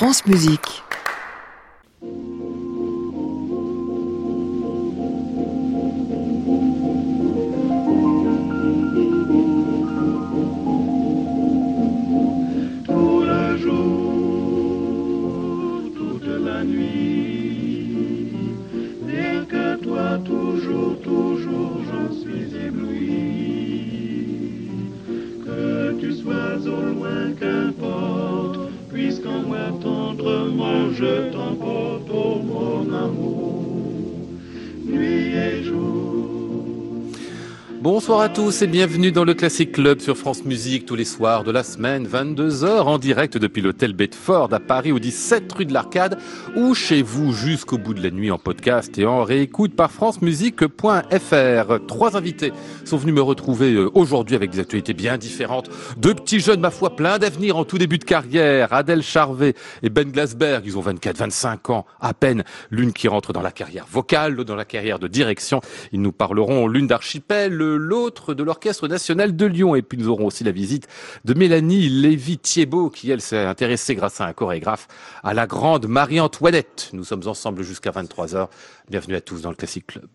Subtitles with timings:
[0.00, 0.82] France Musique.
[29.72, 31.59] Tendrement je t'emporte,
[37.82, 41.44] Bonsoir à tous et bienvenue dans le Classic Club sur France Musique tous les soirs
[41.44, 45.72] de la semaine, 22h en direct depuis l'hôtel Bedford à Paris au 17 rue de
[45.72, 46.18] l'Arcade
[46.56, 51.86] ou chez vous jusqu'au bout de la nuit en podcast et en réécoute par francemusique.fr.
[51.88, 52.52] Trois invités
[52.84, 55.70] sont venus me retrouver euh, aujourd'hui avec des actualités bien différentes.
[55.96, 58.74] Deux petits jeunes, ma foi, plein d'avenir en tout début de carrière.
[58.74, 62.44] Adèle Charvet et Ben Glasberg, ils ont 24, 25 ans à peine.
[62.70, 65.62] L'une qui rentre dans la carrière vocale, l'autre dans la carrière de direction.
[65.92, 69.74] Ils nous parleront l'une d'Archipel, l'autre de l'Orchestre National de Lyon.
[69.74, 70.88] Et puis nous aurons aussi la visite
[71.24, 74.88] de Mélanie Lévy-Thiebaud, qui elle s'est intéressée grâce à un chorégraphe
[75.22, 76.90] à la grande Marie-Antoinette.
[76.92, 78.48] Nous sommes ensemble jusqu'à 23h.
[78.88, 80.08] Bienvenue à tous dans le Classic Club.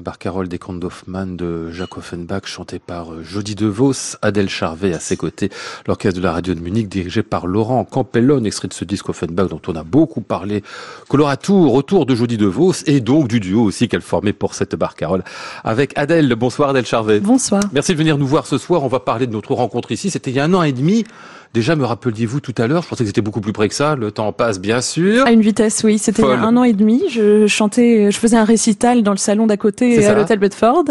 [0.00, 4.94] La barcarolle des contes d'Hoffmann de Jacques Offenbach, chantée par euh, Jody DeVos, Adèle Charvet
[4.94, 5.50] à ses côtés,
[5.86, 9.50] l'orchestre de la radio de Munich dirigé par Laurent Campellone, extrait de ce disque Offenbach
[9.50, 10.62] dont on a beaucoup parlé,
[11.08, 15.22] coloratour autour de Jody DeVos et donc du duo aussi qu'elle formait pour cette barcarolle
[15.64, 16.34] avec Adèle.
[16.34, 17.20] Bonsoir Adèle Charvet.
[17.20, 17.62] Bonsoir.
[17.74, 18.82] Merci de venir nous voir ce soir.
[18.82, 20.08] On va parler de notre rencontre ici.
[20.08, 21.04] C'était il y a un an et demi.
[21.52, 23.96] Déjà, me rappeliez-vous tout à l'heure, je pensais que c'était beaucoup plus près que ça.
[23.96, 25.26] Le temps passe, bien sûr.
[25.26, 25.98] À une vitesse, oui.
[25.98, 27.02] C'était il y a un an et demi.
[27.10, 30.12] Je chantais, je faisais un récital dans le salon d'à côté ça.
[30.12, 30.84] à l'hôtel Bedford.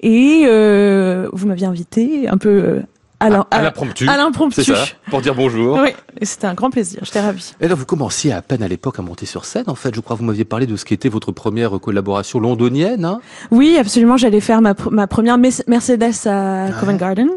[0.00, 2.80] Et euh, vous m'aviez invité un peu euh,
[3.20, 4.08] à l'im- à à- l'impromptu.
[4.08, 4.62] à l'impromptu.
[5.10, 5.78] Pour dire bonjour.
[5.82, 5.90] Oui,
[6.22, 7.00] c'était un grand plaisir.
[7.04, 7.54] J'étais ravie.
[7.60, 9.94] Et là, vous commenciez à peine à l'époque à monter sur scène, en fait.
[9.94, 13.04] Je crois que vous m'aviez parlé de ce qui était votre première collaboration londonienne.
[13.04, 13.20] Hein
[13.50, 14.16] Oui, absolument.
[14.16, 17.28] J'allais faire ma, pr- ma première Mercedes à Covent Garden.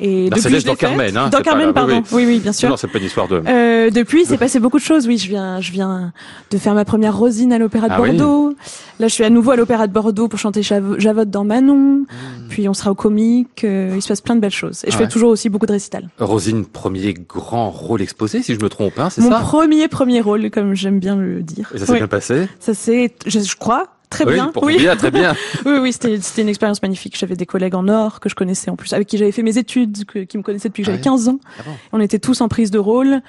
[0.00, 0.74] Et je dans.
[0.76, 1.96] Carmen, hein, Dans c'est pas Carmen, oui, pardon.
[1.96, 2.02] oui.
[2.12, 2.68] Oui, oui, bien sûr.
[2.68, 3.42] Non, c'est pas une histoire de...
[3.46, 5.06] Euh, depuis, il s'est passé beaucoup de choses.
[5.08, 6.12] Oui, je viens, je viens
[6.50, 8.16] de faire ma première Rosine à l'Opéra de Ah oui.
[8.16, 8.54] Bordeaux.
[9.00, 12.04] Là, je suis à nouveau à l'Opéra de Bordeaux pour chanter Jav- Javotte dans Manon.
[12.48, 13.64] Puis on sera au comique.
[13.64, 14.84] euh, il se passe plein de belles choses.
[14.84, 15.00] Et je Hmm.
[15.00, 15.06] Ouais.
[15.06, 16.08] fais toujours aussi beaucoup de récitals.
[16.18, 19.40] Rosine, premier grand rôle exposé, si je me trompe, hein, c'est Mon ça?
[19.40, 21.70] premier premier rôle, comme j'aime bien le dire.
[21.74, 22.48] Et ça s'est bien passé?
[22.60, 24.46] Ça c'est, je, je crois, très oui, bien.
[24.48, 24.76] pour oui.
[24.78, 25.34] bien, très bien.
[25.66, 27.16] oui, oui, c'était une expérience magnifique.
[27.18, 29.58] J'avais des collègues en or que je connaissais en plus, avec qui j'avais fait mes
[29.58, 31.38] études, que- qui me connaissaient depuis que Ah j'avais ouais 15 ans.
[31.58, 33.20] Ah bon On était tous en prise de rôle.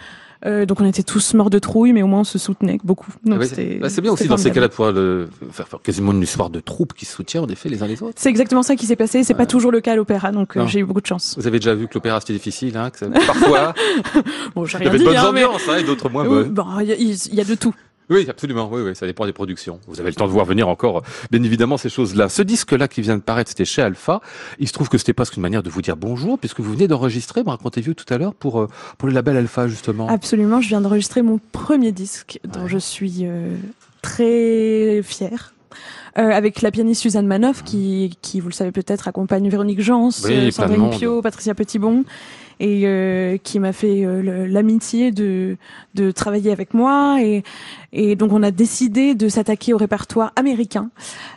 [0.46, 3.12] Euh, donc on était tous morts de trouille, mais au moins on se soutenait beaucoup.
[3.30, 6.22] Ah bah, c'est bien aussi dans ces cas-là de pouvoir le- faire, faire quasiment une
[6.22, 8.14] histoire de troupe qui se soutient en effet les uns les autres.
[8.16, 9.26] C'est exactement ça qui s'est passé.
[9.26, 9.38] C'est Ouais.
[9.38, 11.36] pas toujours le cas à l'opéra, donc euh, j'ai eu beaucoup de chance.
[11.38, 13.74] Vous avez déjà vu que l'opéra c'était difficile, hein, que ça- parfois
[14.56, 16.24] Bon, j'ai il y rien avait de bonnes hein, mais ambiances hein, et d'autres moins
[16.24, 16.56] bonnes.
[16.84, 17.74] il a- il y a de tout.
[18.10, 18.70] Oui, absolument.
[18.72, 19.80] Oui, oui, ça dépend des productions.
[19.88, 22.28] Vous avez le temps de voir venir encore, bien évidemment, ces choses-là.
[22.30, 24.22] Ce disque-là qui vient de paraître, c'était chez Alpha.
[24.60, 26.88] Il se trouve que c'était presque une manière de vous dire bonjour, puisque vous venez
[26.88, 28.68] d'enregistrer, me racontez-vous tout à l'heure, pour, euh,
[28.98, 30.08] pour le label Alpha, justement.
[30.10, 32.70] Absolument, je viens d'enregistrer mon premier disque, dont Ouais.
[32.70, 33.56] je suis euh,
[34.02, 35.54] très fière.
[36.18, 40.10] Euh, avec la pianiste Suzanne Manoff, qui, qui, vous le savez peut-être, accompagne Véronique Jans,
[40.26, 40.90] Oui, euh, Sandrine.
[40.90, 42.04] Pio, Patricia Petitbon,
[42.60, 45.58] et euh, qui m'a fait euh, l'amitié de,
[45.96, 47.18] de travailler avec moi.
[47.22, 47.44] Et,
[47.94, 50.90] et donc on a décidé de s'attaquer au répertoire américain.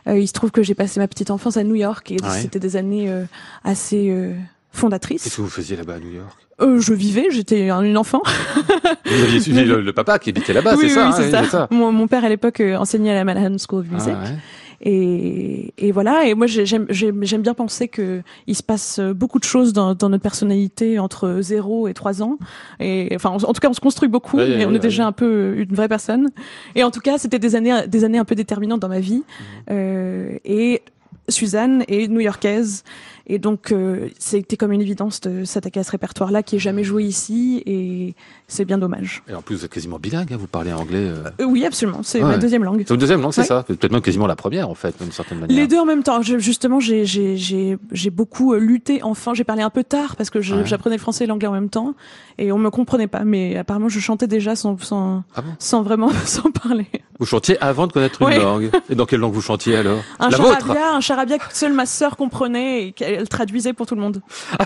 [0.08, 2.40] Euh, il se trouve que j'ai passé ma petite enfance à New York, et Ouais.
[2.40, 3.24] c'était des années euh,
[3.64, 4.34] assez euh,
[4.72, 5.24] fondatrices.
[5.24, 6.36] Qu'est-ce que vous faisiez là-bas à New York?
[6.60, 8.22] Euh, je vivais, j'étais un- une enfant.
[9.04, 11.66] Vous aviez suivi le, le papa qui habitait là-bas, oui, c'est ça, oui, hein, ça.
[11.70, 14.12] Mon, mon père à l'époque euh, enseignait à la Manhattan School of Ah, Music.
[14.12, 14.36] ouais.
[14.82, 16.24] Et, et voilà.
[16.26, 19.94] Et moi, j'ai- j'aime bien penser que il se passe euh, beaucoup de choses dans,
[19.94, 22.38] dans notre personnalité entre 0 et 3 ans.
[22.80, 24.38] Et enfin, en, en tout cas, on se construit beaucoup.
[24.38, 26.30] Oui, et on est déjà un peu une vraie personne.
[26.74, 29.22] Et en tout cas, c'était des années, des années un peu déterminantes dans ma vie.
[29.22, 29.24] Mhm.
[29.70, 30.82] Euh, et
[31.28, 32.82] Suzanne est new-yorkaise.
[33.26, 36.84] Et donc, euh, c'était comme une évidence de s'attaquer à ce répertoire-là qui est jamais
[36.84, 37.62] joué ici.
[37.66, 38.14] Et
[38.48, 39.22] c'est bien dommage.
[39.28, 40.98] Et en plus, vous êtes quasiment bilingue, hein, vous parlez anglais.
[41.08, 41.24] euh.
[41.40, 42.00] Euh, oui, absolument.
[42.02, 42.78] C'est ma deuxième langue.
[42.80, 43.46] C'est votre deuxième langue, c'est Ouais.
[43.46, 43.62] ça?
[43.62, 45.56] Peut-être même quasiment la première, en fait, d'une certaine manière.
[45.56, 46.20] Les deux en même temps.
[46.22, 49.02] Je- justement, j'ai beaucoup euh, lutté.
[49.02, 50.64] Enfin, j'ai parlé un peu tard parce que Ouais.
[50.66, 51.94] j'apprenais le français et l'anglais en même temps
[52.38, 53.24] et on me comprenait pas.
[53.24, 55.50] Mais apparemment, je chantais déjà sans sans Ah bon?
[55.58, 56.86] sans vraiment sans parler.
[57.18, 58.70] Vous chantiez avant de connaître une langue.
[58.90, 60.00] Et dans quelle langue vous chantiez alors?
[60.18, 63.86] Un La vôtre charabia, un charabia que seule ma sœur comprenait et qu'elle traduisait pour
[63.86, 64.20] tout le monde.
[64.58, 64.64] Ah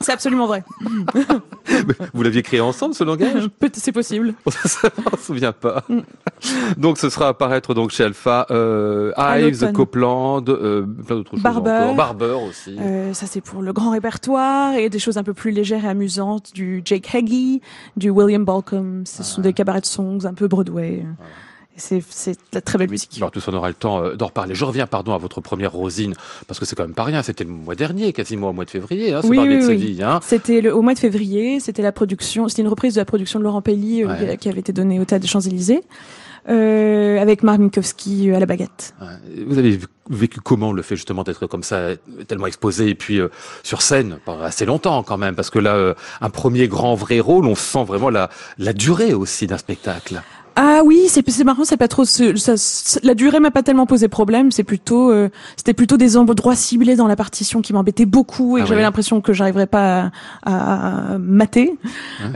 [0.00, 0.64] C'est absolument vrai.
[2.14, 3.48] Vous l'aviez créé ensemble, ce langage?
[3.74, 4.34] C'est possible.
[4.64, 5.84] Ça, on s'en souvient pas.
[5.88, 6.00] Mm.
[6.76, 9.72] Donc ce sera apparaître donc chez Alpha, euh, À Ives.
[9.72, 11.92] Copeland, euh, plein d'autres choses Barber.
[11.96, 12.76] Barber aussi.
[12.78, 15.88] Euh, ça c'est pour le grand répertoire et des choses un peu plus légères et
[15.88, 17.60] amusantes du Jake Hagee,
[17.96, 19.04] du William Balcom.
[19.06, 21.04] Ce sont des cabarets de songs un peu Broadway.
[21.76, 23.10] C'est de la très belle musique.
[23.16, 24.54] Alors, tous on aura le temps euh, d'en reparler.
[24.54, 26.14] Je reviens, pardon, à votre première Rosine,
[26.46, 27.22] parce que c'est quand même pas rien.
[27.22, 29.98] C'était le mois dernier, quasiment au mois de février, hein, Oui, oui, de oui.
[30.02, 30.20] Hein.
[30.22, 33.44] C'était au mois de février, c'était la production, c'était une reprise de la production de
[33.44, 35.82] Laurent Pelli euh, qui avait été donnée au Théâtre des Champs-Élysées,
[36.48, 38.94] euh, avec Marc Minkowski euh, à la baguette.
[39.46, 39.78] Vous avez
[40.10, 41.96] vécu comment le fait justement d'être comme ça,
[42.28, 43.28] tellement exposé, et puis euh,
[43.62, 47.20] sur scène, pendant assez longtemps quand même, parce que là, euh, un premier grand vrai
[47.20, 48.28] rôle, on sent vraiment la,
[48.58, 50.22] la durée aussi d'un spectacle.
[50.56, 54.06] Ah oui, c'est c'est marrant, c'est pas trop ça- la durée m'a pas tellement posé
[54.06, 58.56] problème, c'est plutôt euh, c'était plutôt des endroits ciblés dans la partition qui m'embêtaient beaucoup
[58.56, 60.12] et Ah que j'avais l'impression que j'arriverais pas
[60.44, 61.76] à, à mater.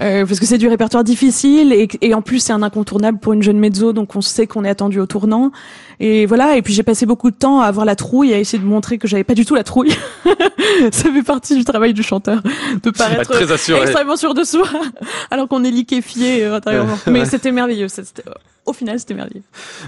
[0.01, 3.35] Euh, parce que c'est du répertoire difficile et, et en plus c'est un incontournable pour
[3.35, 5.53] une jeune mezzo donc on sait qu'on est attendu au tournant
[6.01, 8.59] et voilà et puis j'ai passé beaucoup de temps à avoir la trouille à essayer
[8.59, 9.93] de montrer que j'avais pas du tout la trouille.
[10.93, 12.43] ça fait partie du travail du chanteur
[12.83, 13.83] de paraître Très assuré.
[13.83, 14.69] extrêmement sûr de soi
[15.31, 16.95] alors qu'on est liquéfié euh, intérieurement.
[17.07, 17.13] Ouais.
[17.13, 17.89] Mais c'était merveilleux.
[17.89, 18.23] C'était
[18.67, 19.45] au final, c'était merveilleux.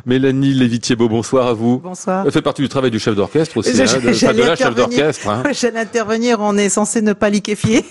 [0.06, 1.80] Mélanie Lévitier-Beau, bonsoir à vous.
[1.84, 2.22] Bonsoir.
[2.24, 4.06] Elle fait partie du travail du chef d'orchestre aussi, Je- hein, de, de
[4.42, 4.74] la chef intervenir.
[4.88, 5.28] d'orchestre.
[5.28, 5.42] hein.
[5.52, 7.84] J'allais intervenir, on est censé ne pas liquéfier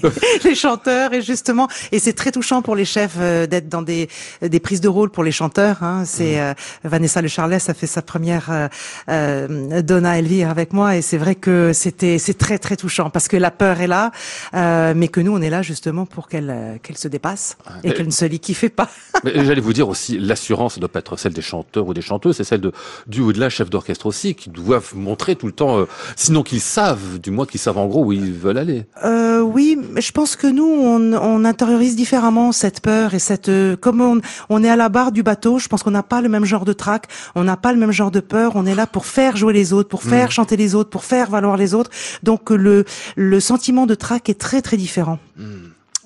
[0.43, 4.09] les chanteurs et justement, et c'est très touchant pour les chefs euh, d'être dans des,
[4.41, 5.83] des prises de rôle pour les chanteurs.
[5.83, 6.03] Hein.
[6.05, 6.39] C'est Mm.
[6.39, 6.53] euh,
[6.85, 8.67] Vanessa Le Charles a fait sa première euh,
[9.09, 13.27] euh, Donna Elvire avec moi et c'est vrai que c'était c'est très très touchant parce
[13.27, 14.11] que la peur est là,
[14.55, 17.89] euh, mais que nous on est là justement pour qu'elle euh, qu'elle se dépasse et
[17.89, 18.89] mais- qu'elle ne se liquéfie pas.
[19.25, 22.01] Mais j'allais vous dire aussi, l'assurance ne doit pas être celle des chanteurs ou des
[22.01, 22.71] chanteuses, c'est celle de,
[23.07, 25.85] du ou de la chef d'orchestre aussi, qui doivent montrer tout le temps, euh,
[26.15, 28.85] sinon qu'ils savent, du moins qu'ils savent en gros où ils veulent aller.
[29.03, 33.49] Euh, oui, je pense que nous, on, on intériorise différemment cette peur et cette...
[33.49, 36.21] euh, comme on, on est à la barre du bateau, je pense qu'on n'a pas
[36.21, 38.75] le même genre de trac, on n'a pas le même genre de peur, on est
[38.75, 41.73] là pour faire jouer les autres, pour faire chanter les autres, pour faire valoir les
[41.73, 41.91] autres.
[42.23, 45.19] Donc le, le sentiment de trac est très très différent.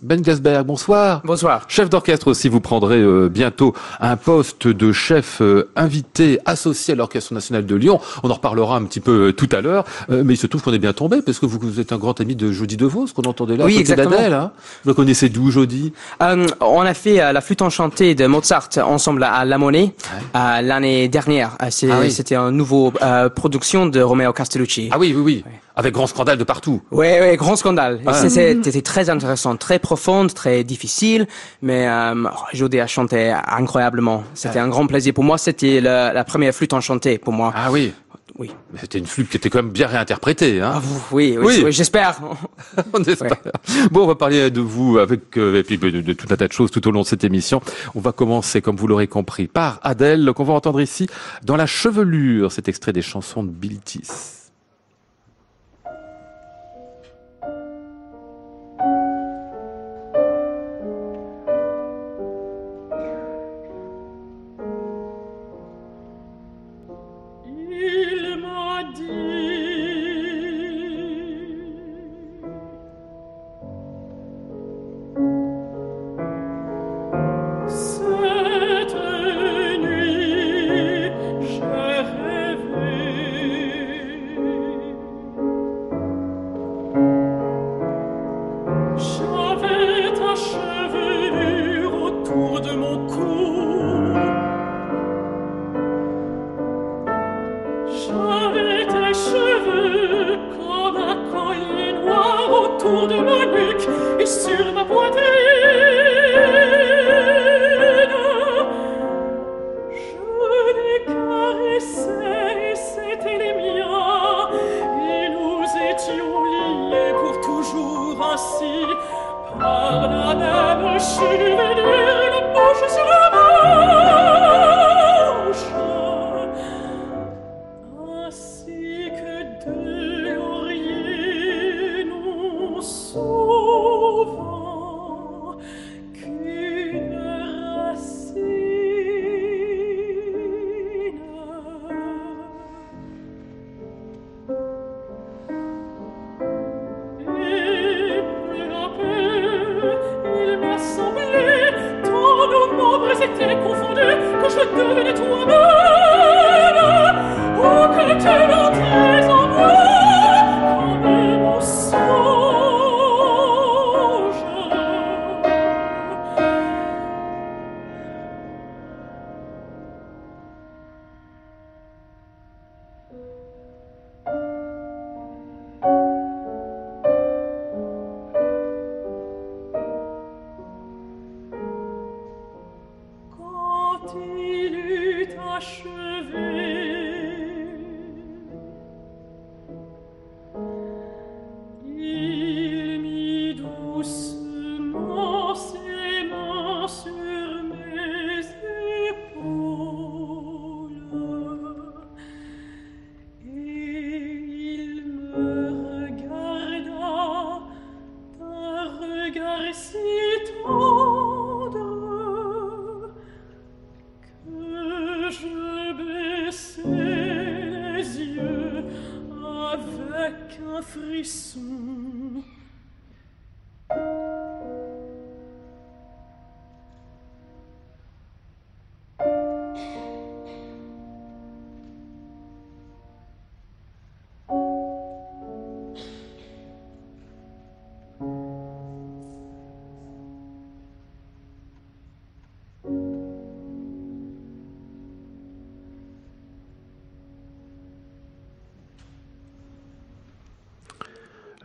[0.03, 1.21] Ben Gasberg, bonsoir.
[1.23, 1.63] Bonsoir.
[1.69, 6.97] Chef d'orchestre aussi, vous prendrez euh, bientôt un poste de chef euh, invité associé à
[6.97, 8.01] l'Orchestre national de Lyon.
[8.21, 10.73] On en reparlera un petit peu euh, tout à l'heure, mais il se trouve qu'on
[10.73, 13.21] est bien tombé parce que vous, vous êtes un grand ami de Jody DeVos, qu'on
[13.21, 14.33] entendait là, Oui, d'Adèle.
[14.33, 14.51] Hein
[14.83, 15.93] vous le connaissez d'où, Jody?
[16.19, 19.93] On a fait la flûte enchantée de Mozart ensemble à La Monnaie
[20.33, 21.51] l'année dernière.
[21.69, 22.11] C'est- Ah oui.
[22.11, 22.91] C'était une nouveau
[23.35, 24.89] production de Romeo Castellucci.
[24.91, 25.43] Ah oui, oui, oui,
[25.75, 26.81] avec grand scandale de partout.
[26.91, 28.01] Ouais, ouais, grand scandale.
[28.05, 28.27] Ah.
[28.27, 31.27] C'était très intéressant, très profonde, très difficile,
[31.61, 34.23] mais euh, Jodé a chanté incroyablement.
[34.33, 35.37] C'était un grand plaisir pour moi.
[35.37, 37.53] C'était la, la première flûte enchantée pour moi.
[37.55, 37.93] Ah oui,
[38.39, 38.49] Oui.
[38.81, 40.61] c'était une flûte qui était quand même bien réinterprétée.
[40.61, 41.61] Hein Ah, vous- oui, oui, Oui.
[41.65, 42.19] oui, j'espère.
[42.93, 43.37] On espère.
[43.91, 46.47] Bon, on va parler de vous avec euh, et puis de, de tout un tas
[46.47, 47.61] de choses tout au long de cette émission.
[47.93, 51.07] On va commencer, comme vous l'aurez compris, par Adèle, qu'on va entendre ici
[51.43, 54.01] dans la chevelure, cet extrait des chansons de Biltis.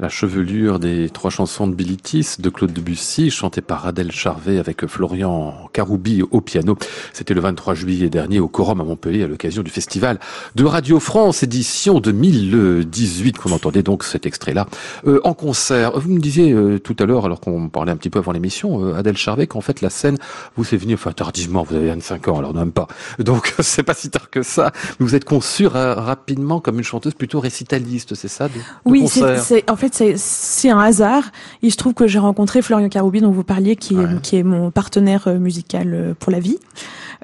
[0.01, 4.87] La chevelure des trois chansons de Bilitis de Claude Debussy, chantée par Adèle Charvet avec
[4.87, 6.79] Florian Caroubi au piano.
[7.13, 10.21] C'était le 23 juillet dernier au Corum à Montpellier à l'occasion du festival
[10.55, 14.69] de Radio France édition 2018 qu'on entendait donc cet extrait-là
[15.09, 15.99] euh, en concert.
[15.99, 18.85] Vous me disiez euh, tout à l'heure, alors qu'on parlait un petit peu avant l'émission,
[18.85, 20.17] euh, Adèle Charvet, qu'en fait la scène
[20.57, 22.87] vous c'est venu, enfin tardivement, vous avez 25 ans alors même pas.
[23.19, 24.71] Donc c'est pas si tard que ça.
[25.01, 29.69] Vous êtes conçue rapidement comme une chanteuse plutôt récitaliste, c'est ça de, de Oui, c'est
[29.69, 31.25] en fait c'est c'est un hasard.
[31.63, 34.05] Il se trouve que j'ai rencontré Florian Caroubi dont vous parliez, qui Ouais.
[34.05, 36.59] est qui est mon partenaire euh, musical euh, pour la vie.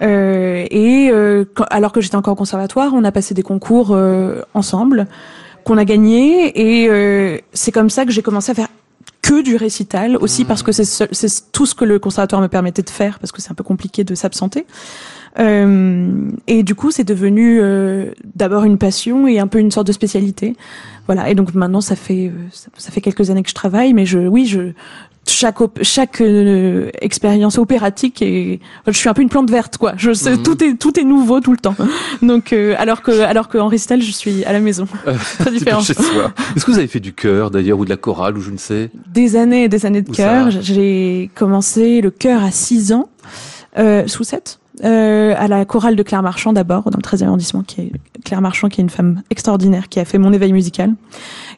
[0.03, 3.91] Euh, et euh, quand- alors que j'étais encore au conservatoire, on a passé des concours
[3.93, 5.07] euh, ensemble
[5.65, 8.69] qu'on a gagné et c'est comme ça que j'ai commencé à faire
[9.23, 12.83] que du récital aussi parce que c'est c'est tout ce que le conservatoire me permettait
[12.83, 14.67] de faire parce que c'est un peu compliqué de s'absenter.
[15.39, 17.61] Et du coup, c'est devenu
[18.35, 20.55] d'abord une passion et un peu une sorte de spécialité.
[21.07, 21.29] Voilà.
[21.31, 24.07] Et donc maintenant, ça fait euh, ça, ça fait quelques années que je travaille, mais
[24.07, 24.73] je, oui, je
[25.27, 29.95] chaque op- chaque euh, expérience opératique et je suis un peu une plante verte quoi.
[29.97, 30.43] Je sais, Mhm.
[30.43, 31.75] tout est tout est nouveau tout le temps.
[32.21, 34.87] Donc euh, alors que alors qu'en récital, je suis à la maison.
[35.39, 35.81] Très différent.
[35.81, 38.59] Est-ce que vous avez fait du chœur d'ailleurs ou de la chorale ou je ne
[38.59, 38.91] sais?
[39.13, 40.51] Des années et des années de chœur.
[40.51, 43.09] J'ai commencé le chœur à 6 ans,
[43.79, 47.63] euh, sous 7, euh, à la chorale de Claire Marchand d'abord, dans le 13e arrondissement,
[47.63, 47.93] qui est
[48.25, 50.95] Claire Marchand, qui est une femme extraordinaire, qui a fait mon éveil musical.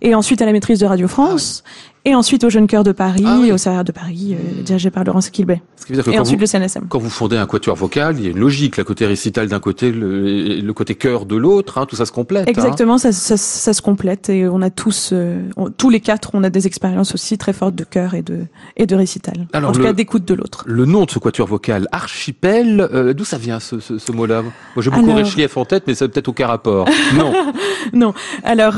[0.03, 1.65] Et ensuite à la maîtrise de Radio France.
[2.09, 3.51] Et ensuite au Jeune Chœur de Paris, Ah oui.
[3.51, 6.87] au Serraire de Paris, euh, dirigé par Laurence que Et ensuite vous, le CNSM.
[6.89, 8.77] quand vous fondez un quatuor vocal, il y a une logique.
[8.77, 12.47] La côté récital d'un côté, le, côté chœur de l'autre, hein, tout ça se complète.
[12.47, 12.51] hein.
[12.51, 16.31] Exactement, ça, ça, ça se complète et on a tous, euh, on- tous les quatre,
[16.35, 18.47] on a des expérienches aussi très fortes de chœur et de
[18.77, 19.49] et de récital.
[19.53, 20.63] Alors, en tout le- cas, d'écoute de l'autre.
[20.67, 24.43] Le nom de ce quatuor vocal, Archipel, euh, d'où ça vient ce, ce, ce mot-là?
[24.43, 25.19] Moi j'ai beaucoup Alors-
[25.57, 26.89] en tête, mais ça n'a peut-être aucun rapport.
[27.17, 27.33] Non.
[27.93, 28.15] Non.
[28.43, 28.75] Alors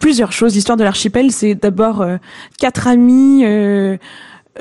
[0.00, 0.54] plusieurs choses.
[0.54, 2.02] L'histoire de l'archipel, c'est d'abord
[2.64, 3.98] quatre amis euh,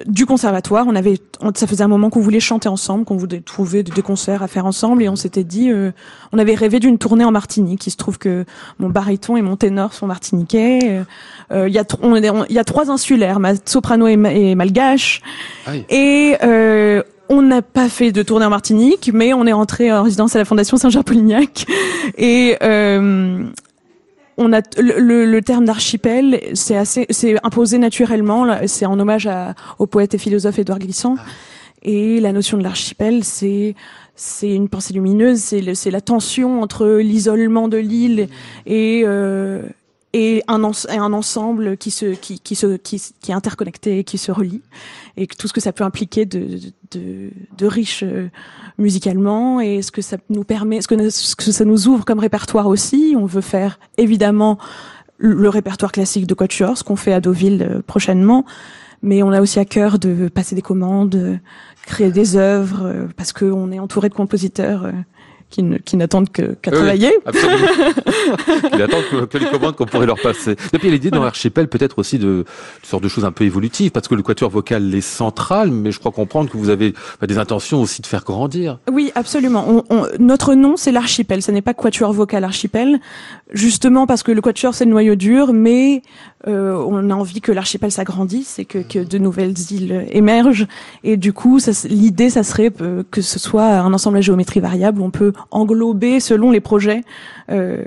[0.08, 0.86] du conservatoire.
[0.90, 4.02] On avait, on- ça faisait un moment qu'on voulait chanter ensemble, qu'on voulait trouver des,
[4.02, 5.92] concerts à faire ensemble, et on s'était dit, euh,
[6.34, 7.88] on avait rêvé d'une tournée en Martinique.
[7.88, 8.44] Il se trouve que
[8.80, 10.80] mon baryton et mon ténor sont martiniquais.
[10.84, 11.04] Euh,
[11.54, 14.56] euh, Il y a, on on- y a trois insulaires, ma soprano et, ma- et
[14.56, 15.22] malgache.
[15.66, 15.86] Aïe.
[15.90, 20.04] Et euh, on n'a pas fait de tournée en Martinique, mais on est rentré en
[20.04, 21.66] résidence à la Fondation Saint-Jean-Polignac.
[22.18, 23.46] Et euh,
[24.38, 28.46] on a le, le- le terme d'archipel, c'est assez, c'est imposé naturellement.
[28.68, 31.16] C'est en hommage à- au poète et philosophe Édouard Glissant.
[31.84, 33.76] Et la notion de l'archipel, c'est
[34.16, 38.28] c'est une pensée lumineuse, c'est le- c'est la tension entre l'isolement de l'île
[38.66, 39.64] et euh,
[40.14, 44.62] et un, ensemble qui se qui qui se qui est interconnecté et qui se relie
[45.18, 46.60] et tout ce que ça peut impliquer de
[46.92, 48.30] de, de riche euh,
[48.78, 52.20] musicalement et ce que ça nous permet ce que ce que ça nous ouvre comme
[52.20, 53.16] répertoire aussi.
[53.18, 54.58] On veut faire évidemment
[55.18, 58.46] le répertoire classique de ce qu'on fait à Deauville euh, prochainement.
[59.06, 61.38] Mais on a aussi à cœur de passer des commandes euh,
[61.86, 64.90] créer des œuvres parce qu'on est entouré de compositeurs
[65.86, 67.68] qui n'attendent que qu'à Oui, travailler Absolument.
[68.74, 70.52] Il attend que, que les commandes qu'on pourrait leur passer.
[70.74, 72.46] Et puis il a l'idée dans l'archipel peut-être aussi de, de
[72.84, 76.00] sorte de choses un peu évolutives, parce que le quatuor vocal est central, mais je
[76.00, 78.80] crois comprendre que vous avez bah, des intentions aussi de faire grandir.
[78.92, 79.66] Oui, absolument.
[79.68, 81.42] On, on- notre nom, c'est l'archipel.
[81.42, 83.00] Ce n'est pas quatuor vocal archipel,
[83.52, 86.02] justement parce que le quatuor, c'est le noyau dur, mais
[86.48, 90.68] euh, on a envie que l'archipel s'agrandisse et que, que de nouvelles îles émergent.
[91.04, 95.02] Et du coup, l'idée, ça serait euh, que ce soit un ensemble à géométrie variable
[95.02, 97.04] on peut englober, selon les projets,
[97.52, 97.84] euh,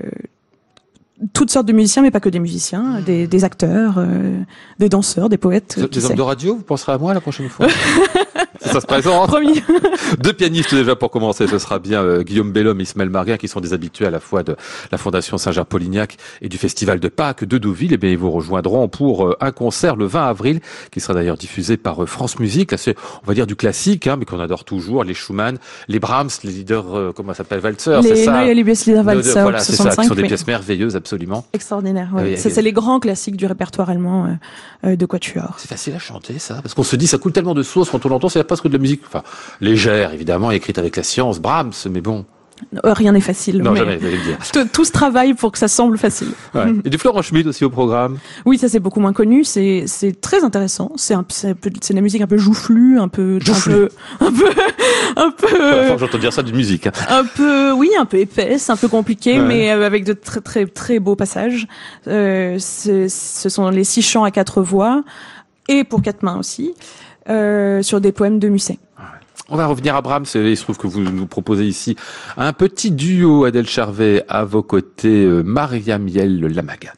[1.32, 4.38] toutes sortes de musiciens, mais pas que des musiciens, des, des acteurs, euh,
[4.78, 5.78] des danseurs, des poètes.
[5.90, 7.68] Des, hommes de radio, vous penserez à moi la prochaine fois
[8.66, 9.28] Ça, se présente.
[9.28, 9.62] Promis.
[10.18, 13.48] Deux pianistes déjà pour commencer, ce sera bien euh, Guillaume Bellhomme et Ismaël Marguin qui
[13.48, 14.56] sont des habitués à la fois de
[14.92, 17.92] la Fondation Saint-Jean-Polignac et du Festival de Pâques de Deauville.
[17.92, 21.36] Et bien ils vous rejoindront pour euh, un concert le 20 avril qui sera d'ailleurs
[21.36, 22.72] diffusé par euh, France Musique.
[22.72, 25.98] Là c'est on va dire du classique hein, mais qu'on adore toujours, les Schumann, les
[25.98, 29.72] Brahms, les leaders comment ça s'appelle Walzer, c'est les ça De- de- Walzer, Voilà, c'est
[29.72, 30.02] ça, 65.
[30.02, 30.28] qui sont des oui.
[30.28, 31.44] pièces merveilleuses absolument.
[31.52, 32.22] Extraordinaire, ouais.
[32.22, 34.36] Oui, Ça, c'est les grands classiques du répertoire allemand
[34.84, 35.54] de Quatuor.
[35.58, 38.04] C'est facile à chanter ça parce qu'on se dit ça coule tellement de sauce quand
[38.06, 39.22] on l'entend, c'est presque de la musique enfin
[39.60, 42.24] légère évidemment, écrite avec la science, Brahms, mais bon.
[42.86, 43.58] Euh, rien n'est facile.
[43.58, 44.38] Non, mais jamais, vous allez le dire.
[44.52, 46.28] tout, tout se travaille pour que ça semble facile.
[46.54, 46.72] Ouais.
[46.86, 48.16] Et du Florent Schmidt aussi au programme.
[48.46, 49.44] Oui, ça c'est beaucoup moins connu.
[49.44, 50.90] C'est c'est très intéressant.
[50.96, 53.88] C'est un c'est un peu c'est de la musique un peu joufflue, un peu Joufflue.
[54.20, 54.48] un peu
[55.16, 56.86] un peu un peu j'entends dire ça d'une musique.
[56.86, 56.92] hein.
[57.10, 59.46] un peu oui un peu épaisse, un peu compliquée, Ouais.
[59.46, 61.66] mais euh, avec de très très très beaux passages.
[62.08, 65.04] Euh, ce sont les six chants à quatre voix
[65.68, 66.72] et pour quatre mains aussi.
[67.28, 68.78] Euh, sur des poèmes de Musset.
[69.48, 70.26] On va revenir à Brahms.
[70.34, 71.96] Il se trouve que vous nous proposez ici
[72.36, 76.92] un petit duo Adèle Charvet à vos côtés, euh, Maria Miel Lamaga.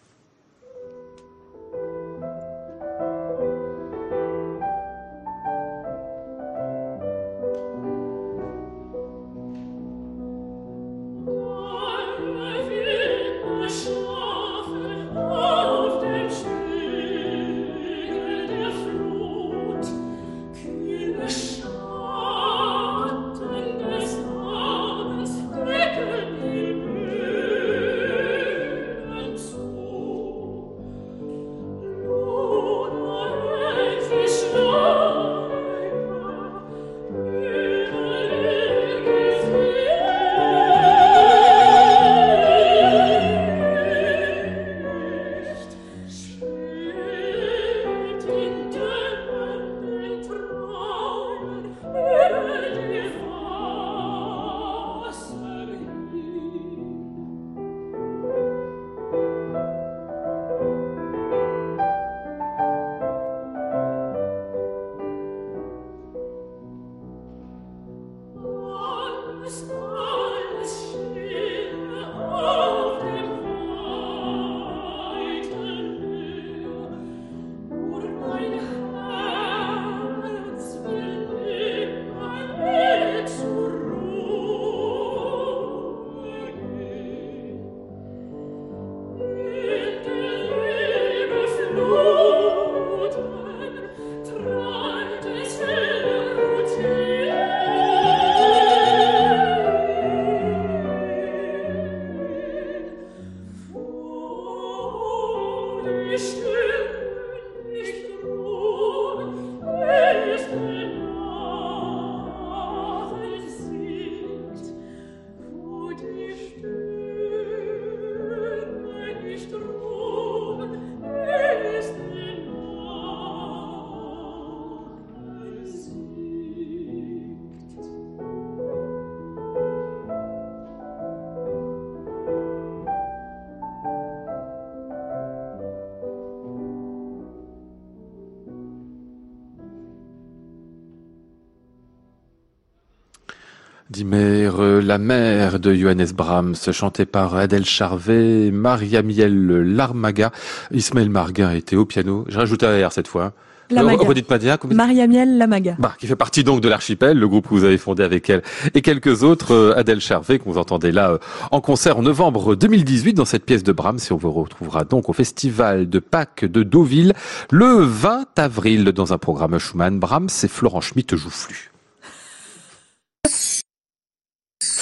[144.05, 150.31] Euh, la mère de Johannes Brahms, chantée par Adèle Charvet, Maria Miel Larmaga,
[150.73, 152.25] Ismaël Marguin était au piano.
[152.29, 153.25] J'ai rajouté un R cette fois.
[153.25, 153.33] hein.
[153.71, 155.77] Euh, Redites pas bien, Maria Miel Lamaga.
[155.79, 158.43] Bah, qui fait partie donc de l'archipel, le groupe que vous avez fondé avec elle
[158.75, 161.19] et quelques autres, euh, Adèle Charvet, que vous entendez là euh,
[161.51, 165.11] en concert en novembre 2018 dans cette pièce de Brahms et on vous retrouvera donc
[165.11, 167.13] au festival de Pâques de Deauville
[167.51, 169.99] le 20 avril dans un programme Schumann.
[169.99, 171.71] Brahms et Florent Schmitt Joufflu.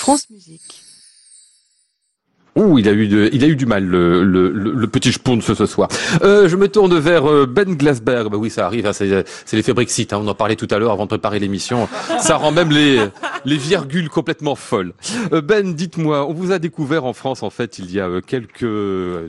[0.06, 0.86] France Musique.
[2.56, 5.40] Ouh, il a eu de, il a eu du mal le, le, le, petit Spoon
[5.40, 5.88] ce, soir.
[6.22, 8.30] Euh, je me tourne vers euh, Ben Glasberg.
[8.30, 8.86] Bah oui, ça arrive.
[8.86, 10.12] hein, c'est, c'est l'effet Brexit.
[10.12, 11.88] hein, on en parlait tout à l'heure avant de préparer l'émission.
[12.18, 12.98] Ça rend même les
[13.46, 14.92] les virgules complètement folles.
[15.32, 18.20] Euh, ben, dites-moi, on vous a découvert en France en fait il y a euh,
[18.20, 18.66] quelques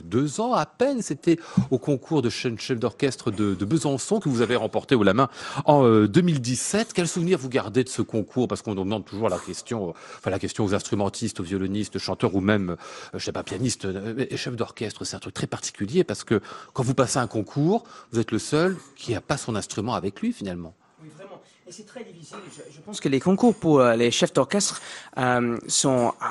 [0.04, 1.00] deux ans à peine.
[1.00, 1.38] C'était
[1.70, 5.28] au concours de chef d'orchestre de, de Besançon que vous avez remporté au la main
[5.64, 6.92] en euh, 2017.
[6.94, 8.48] Quel souvenir vous gardez de ce concours?
[8.48, 12.40] Parce qu'on demande toujours la question, enfin la question aux instrumentistes, aux violonistes, chanteurs ou
[12.40, 12.76] même
[13.18, 16.40] je sais pas, pianiste euh, et chef d'orchestre, c'est un truc très particulier parce que
[16.72, 20.20] quand vous passez un concours, vous êtes le seul qui a pas son instrument avec
[20.20, 20.74] lui finalement.
[21.02, 21.40] Oui, vraiment.
[21.66, 22.38] Et c'est très difficile.
[22.50, 24.80] Je, je pense que les concours pour euh, les chefs d'orchestre
[25.18, 26.30] euh, sont euh, euh,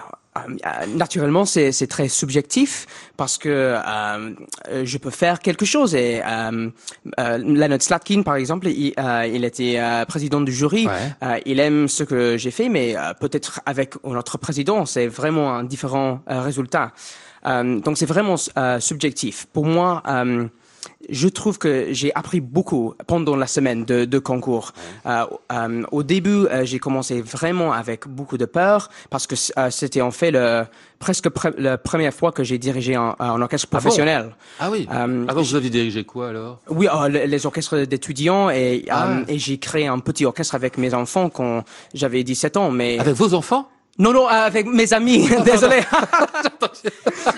[0.95, 2.85] naturellement c'est très subjectif
[3.17, 3.79] parce que euh,
[4.69, 6.69] euh, je peux faire quelque chose et euh,
[7.19, 10.87] euh, Leonard Slatkin par exemple il, euh, il était euh, président du jury.
[10.87, 10.93] Ouais.
[11.23, 15.53] Euh, il aime ce que j'ai fait mais euh, peut-être avec notre président c'est vraiment
[15.55, 16.91] un différent euh, résultat.
[17.45, 19.45] Euh, donc c'est vraiment euh, subjectif.
[19.53, 20.47] Pour moi euh,
[21.09, 24.73] je trouve que j'ai appris beaucoup pendant la semaine de, de concours.
[25.05, 29.69] Euh, euh, au début, euh, j'ai commencé vraiment avec beaucoup de peur parce que euh,
[29.69, 30.63] c'était en fait le,
[30.99, 34.35] presque pre- la première fois que j'ai dirigé un, un orchestre bon professionnel.
[34.59, 34.87] Ah oui.
[34.91, 36.59] Euh, Avant vous aviez dirigé quoi alors?
[36.69, 39.19] Oui, le- les orchestres d'étudiants et, euh, Ah.
[39.27, 42.71] et j'ai créé un petit orchestre avec mes enfants quand j'avais 17 ans.
[42.71, 43.69] Mais Avec vos enfants?
[43.99, 45.27] Non, non, euh, avec mes amis.
[45.45, 45.79] Désolé.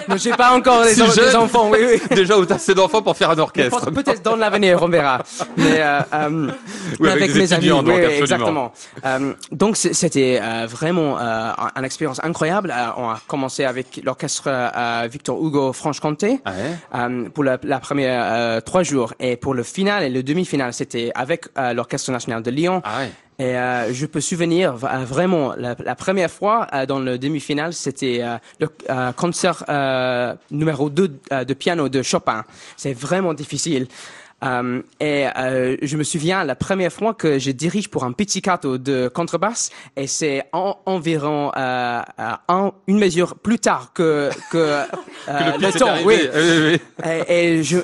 [0.07, 1.69] Mais j'ai pas encore les, Si en- les enfants.
[1.71, 2.01] Oui, oui.
[2.15, 3.85] Déjà vous assez d'enfants pour faire un orchestre.
[3.91, 5.21] peut- Peut-être dans l'avenir, on verra.
[5.57, 6.51] Mais euh, euh,
[6.99, 8.71] Oui, avec étudiants, donc, oui, exactement.
[9.05, 12.73] Euh, donc c'était euh, vraiment un- une expérience incroyable.
[12.97, 14.49] On a commencé avec l'orchestre
[15.07, 20.03] Victor Hugo Franche-Comté Ah ouais pour la, la première trois jours et pour le final
[20.03, 22.81] et le demi-finale, c'était avec l'orchestre national de Lyon.
[22.83, 23.11] Ah ouais.
[23.39, 28.19] Et euh, je peux souvenir euh, vraiment la, première fois euh, dans le demi-finale, c'était
[28.21, 29.63] euh, le concert
[30.51, 32.43] numéro 2 euh, de piano de Chopin.
[32.75, 33.87] C'est vraiment difficile.
[34.43, 38.77] Euh, et euh, je me souviens la première fois que je dirige pour un pizzicato
[38.77, 44.57] de contrebasse et c'est en, environ euh, euh, un- une mesure plus tard que que,
[44.57, 44.83] euh,
[45.27, 45.87] Que le, temps.
[45.87, 46.05] arrivé.
[46.05, 46.29] Oui.
[46.33, 47.09] Oui, oui.
[47.29, 47.79] Et, et je,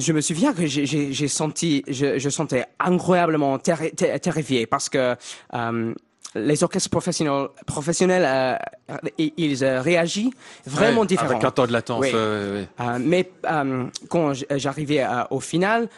[0.00, 5.16] je me souviens que j'ai- senti, je, je sentais incroyablement terri- ter- terrifié parce que
[5.54, 5.94] euh,
[6.34, 10.32] les orchestres professionnels, professionnels, euh, ils euh, réagissent
[10.66, 11.34] vraiment Ouais, différemment.
[11.36, 12.00] Avec un temps de latence.
[12.00, 12.10] Oui.
[12.14, 12.64] Euh,
[13.00, 13.30] mais
[14.08, 15.88] quand j'arrivais au final,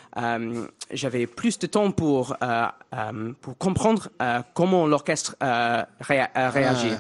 [0.92, 6.50] j'avais plus de temps pour euh, euh, pour comprendre euh, comment l'orchestre euh, réa- euh,
[6.50, 6.92] réagit.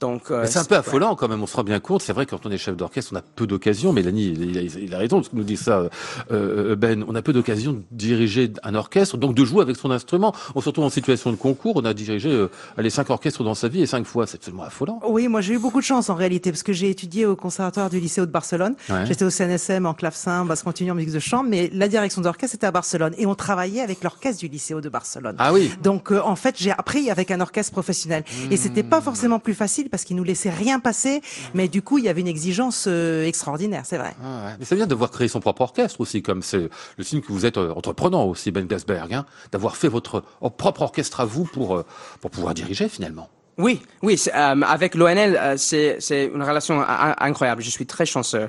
[0.00, 2.02] Donc euh, c'est un peu affolant quand même, on se rend bien compte.
[2.02, 3.92] C'est vrai que quand on est chef d'orchestre, on a peu d'occasions.
[3.92, 5.84] Mélanie, il a, il a raison de nous dire ça,
[6.30, 7.04] euh, Ben.
[7.08, 10.34] On a peu d'occasions de diriger un orchestre, donc de jouer avec son instrument.
[10.54, 11.74] On se retrouve en situation de concours.
[11.76, 14.26] On a dirigé euh, les cinq orchestres dans sa vie et cinq fois.
[14.26, 15.00] C'est absolument affolant.
[15.06, 17.90] Oui, moi j'ai eu beaucoup de chance en réalité parce que j'ai étudié au conservatoire
[17.90, 18.74] du lycée de Barcelone.
[18.88, 19.04] Ouais.
[19.06, 22.54] J'étais au CNSM en clavecin, basse continue en musique de chambre, mais la direction d'orchestre
[22.56, 25.36] était à Barcelone et on travaillait avec l'orchestre du lycée de Barcelone.
[25.38, 25.70] Ah oui.
[25.82, 29.54] Donc euh, en fait, j'ai appris avec un orchestre professionnel et c'était pas forcément plus
[29.54, 31.20] facile parce qu'ils nous laissaient rien passer,
[31.54, 34.14] mais du coup, il y avait une exigence euh, extraordinaire, c'est vrai.
[34.22, 34.52] Ah ouais.
[34.58, 37.46] Mais c'est bien d'avoir créé son propre orchestre aussi, comme c'est le signe que vous
[37.46, 41.44] êtes euh, entreprenant aussi, Ben Glasberg, hein, d'avoir fait votre euh, propre orchestre à vous
[41.44, 41.84] pour euh,
[42.20, 43.28] pour pouvoir diriger finalement.
[43.58, 47.60] Oui, oui, euh, avec l'ONL, euh, c'est une relation in- incroyable.
[47.62, 48.48] Je suis très chanceux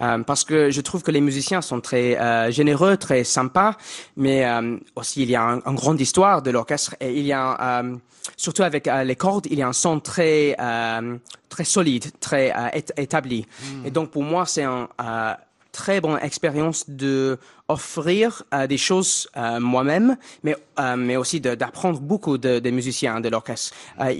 [0.00, 3.74] euh, parce que je trouve que les musiciens sont très euh, généreux, très sympas,
[4.16, 7.32] mais euh, aussi il y a un- une grande histoire de l'orchestre et il y
[7.32, 7.96] a euh,
[8.36, 11.16] surtout avec les cordes, il y a un son très euh,
[11.48, 13.46] très solide, très euh, ét- établi.
[13.84, 15.34] Et donc pour moi, c'est un euh,
[15.82, 21.98] très bonne expérience de offrir euh, des choses euh, moi-même, mais euh, mais aussi d'apprendre
[22.00, 23.74] beaucoup de, des musiciens de l'orchestre.
[24.00, 24.12] Euh,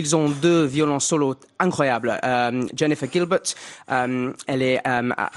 [0.00, 1.34] ils ont deux violons solos
[1.66, 2.12] incroyables.
[2.24, 3.48] Euh, Jennifer Gilbert,
[4.52, 4.80] elle est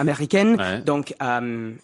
[0.03, 0.81] américaine, Ouais.
[0.91, 1.05] donc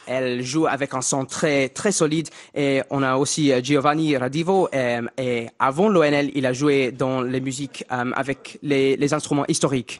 [0.07, 2.27] elle joue avec un son très très solide.
[2.55, 4.69] Et on a aussi Giovanni Radivo.
[4.73, 9.99] euh, et avant l'ONL, il a joué dans les musiques avec les, les instruments historiques.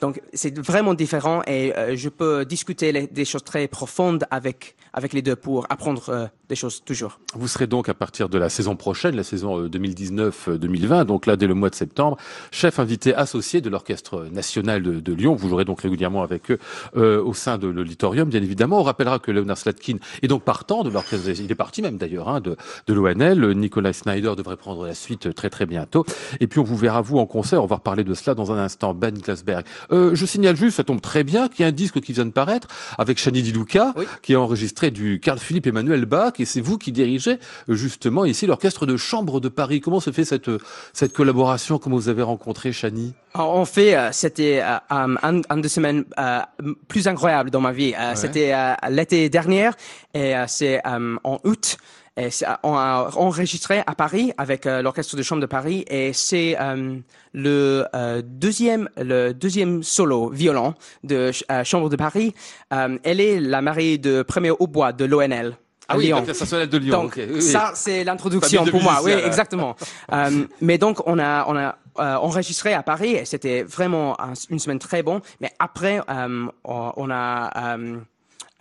[0.00, 5.12] Donc c'est vraiment différent et euh, je peux discuter des choses très profondes avec avec
[5.12, 7.20] les deux pour apprendre euh, des choses toujours.
[7.34, 11.36] Vous serez donc à partir de la saison prochaine, la saison euh, 2019-2020, donc là
[11.36, 12.16] dès le mois de septembre,
[12.50, 15.34] chef invité associé de l'Orchestre national de, de Lyon.
[15.34, 16.58] Vous jouerez donc régulièrement avec eux
[16.96, 18.80] euh, au sein de l'auditorium, bien évidemment.
[18.80, 21.28] On rappellera que Leonard Slatkin est donc partant de l'orchestre.
[21.28, 22.56] Il est parti même d'ailleurs hein, de,
[22.86, 23.52] de l'ONL.
[23.52, 26.04] Nicolas Snyder devrait prendre la suite très très bientôt.
[26.40, 27.62] Et puis on vous verra vous en concert.
[27.62, 28.94] On va reparler de cela dans un instant.
[28.94, 29.64] Ben Glasberg.
[29.92, 32.26] Euh, je signale juste, ça tombe très bien, qu'il y a un disque qui vient
[32.26, 34.04] de paraître avec Shani Di Luca, Oui.
[34.22, 38.24] qui est enregistré du Carl Philippe Emmanuel Bach, et c'est vous qui dirigez euh, justement
[38.24, 39.80] ici l'orchestre de chambre de Paris.
[39.80, 40.50] Comment se fait cette
[40.92, 41.78] cette collaboration?
[41.78, 43.14] Comment vous avez rencontré Shani?
[43.34, 45.16] En fait, euh, c'était euh, un,
[45.48, 46.04] un, des semaines
[46.88, 47.94] plus incroyables dans ma vie.
[47.98, 48.52] Euh, C'était
[48.90, 49.70] l'été dernier
[50.14, 51.76] et c'est en août.
[52.20, 52.30] Et
[52.64, 56.96] on a enregistré à Paris avec euh, l'orchestre de chambre de Paris et c'est euh,
[57.32, 62.34] le euh, deuxième le deuxième solo violon de ch- chambre de Paris.
[62.70, 65.56] Elle est la mariée de premier hautbois de l'ONL.
[65.86, 66.16] à Lyon.
[66.16, 67.02] l'Orchestre national de Lyon.
[67.02, 67.40] Donc oui, oui.
[67.42, 68.98] ça c'est l'introduction pour moi.
[69.04, 69.76] Oui, exactement.
[70.60, 71.76] Mais donc on a on a
[72.18, 75.20] enregistré à Paris et c'était vraiment un- une semaine très bon.
[75.40, 76.00] Mais après
[76.64, 77.76] on a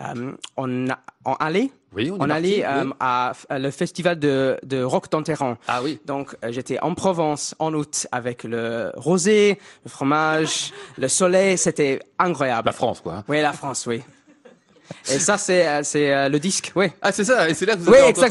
[0.01, 2.63] euh, euh, on a on allait Oui, on parti, allait oui.
[2.65, 5.57] euh, à, à le festival de de rock d'Enterran.
[5.67, 5.99] Ah oui.
[6.05, 11.99] Donc euh, j'étais en Provence en août avec le rosé, le fromage, le soleil, c'était
[12.19, 12.65] incroyable.
[12.67, 13.23] La France, quoi.
[13.27, 14.01] Oui, la France, oui.
[15.11, 16.87] Et ça c'est euh, c'est euh, le disque, oui.
[17.01, 18.29] Ah, c'est ça, et c'est là que vous Oui, avez rencontré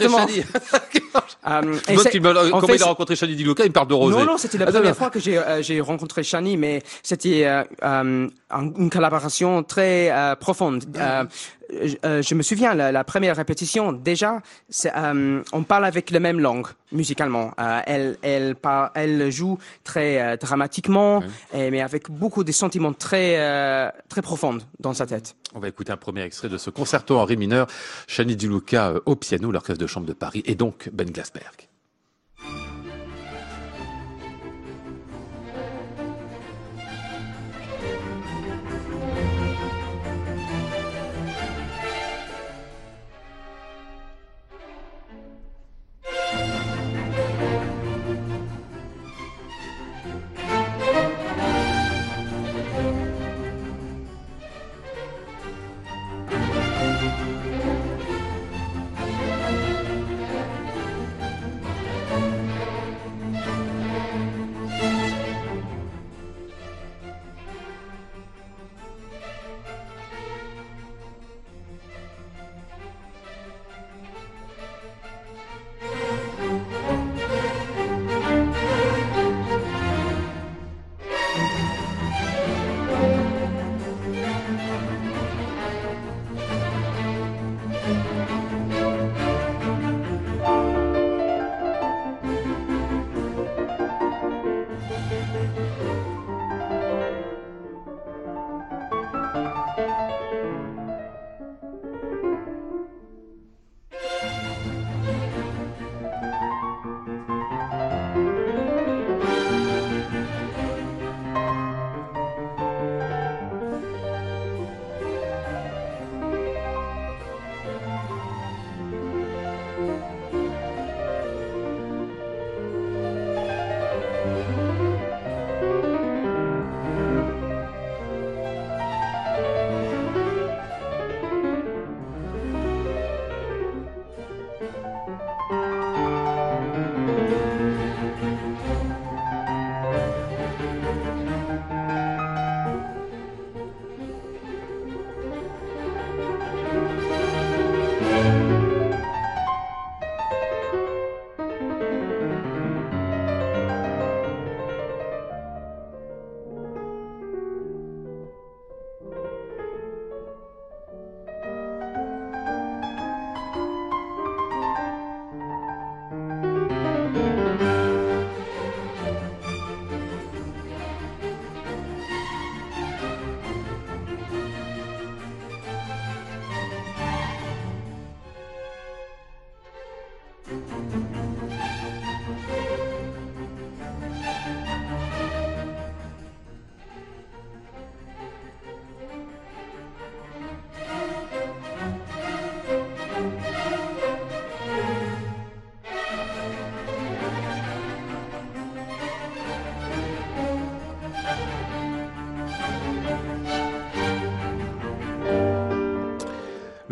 [2.11, 3.95] qu'il me- en comment fait, il a rencontré Shani Di Luca, il me parle de
[3.95, 4.17] Rosé.
[4.19, 4.95] Non, non, c'était la Ah, première non.
[4.95, 8.29] fois que j'ai euh, j'ai rencontré Shani, mais c'était euh, un-
[8.79, 10.85] une collaboration très euh, profonde.
[10.97, 11.25] Euh,
[11.71, 14.41] je, euh, je me souviens, la, la première répétition, déjà,
[14.87, 17.53] euh, on parle avec la même langue musicalement.
[17.59, 22.93] Euh, elle, elle, par- elle joue très euh, dramatiquement, et- mais avec beaucoup de sentiments
[22.93, 25.35] très, euh, très profonds dans sa tête.
[25.55, 27.67] On va écouter un premier extrait de ce concerto en ré mineur,
[28.07, 31.69] Shani Di Luca euh, au piano, l'orchestre de chambre de Paris, et donc Ben Glasberg.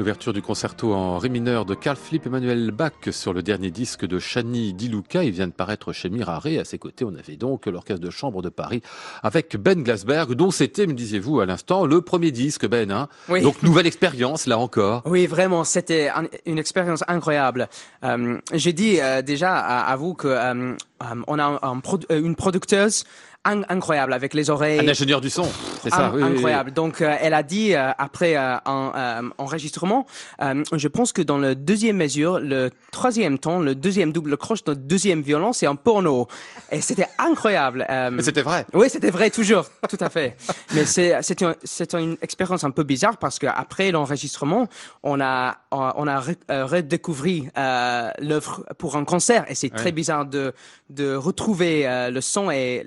[0.04, 4.04] L'ouverture du concerto en ré mineur de Carl Philipp Emmanuel Bach sur le dernier disque
[4.04, 5.24] de Chani Di Luca.
[5.24, 6.44] Il vient de paraître chez Mirare.
[6.60, 8.82] À ses côtés, on avait donc l'Orchestre de Chambre de Paris
[9.22, 12.90] avec Ben Glasberg, dont c'était, me disiez-vous à l'instant, le premier disque, Ben.
[12.92, 13.40] Hein Oui.
[13.40, 15.00] donc, nouvelle expérience, là encore.
[15.06, 17.70] Oui, vraiment, c'était un- une expérience incroyable.
[18.04, 20.76] Euh, J'ai dit euh, déjà à, à vous que euh,
[21.26, 23.04] on a un- un produ- une producteuse
[23.44, 24.80] in- incroyable avec les oreilles.
[24.80, 25.46] Un ingénieur du son,
[25.82, 26.34] c'est ça In- oui, oui, oui.
[26.36, 26.72] incroyable.
[26.72, 30.06] Donc, euh, elle a dit euh, après euh, un euh, enregistrement,
[30.40, 34.74] je pense que dans le deuxième mesure, le troisième ton, le deuxième double croche, le
[34.76, 36.26] deuxième violon, c'est un porno.
[36.70, 37.86] Et c'était incroyable.
[38.12, 38.66] Mais c'était vrai.
[38.74, 40.36] oui, c'était vrai toujours, tout à fait.
[40.74, 44.68] Mais c'est c'est une, c'est une expérience un peu bizarre parce qu'après l'enregistrement,
[45.02, 47.42] on a on a re- redécouvert
[48.20, 50.52] l'œuvre pour un concert et c'est très bizarre de
[50.90, 52.84] de retrouver le son et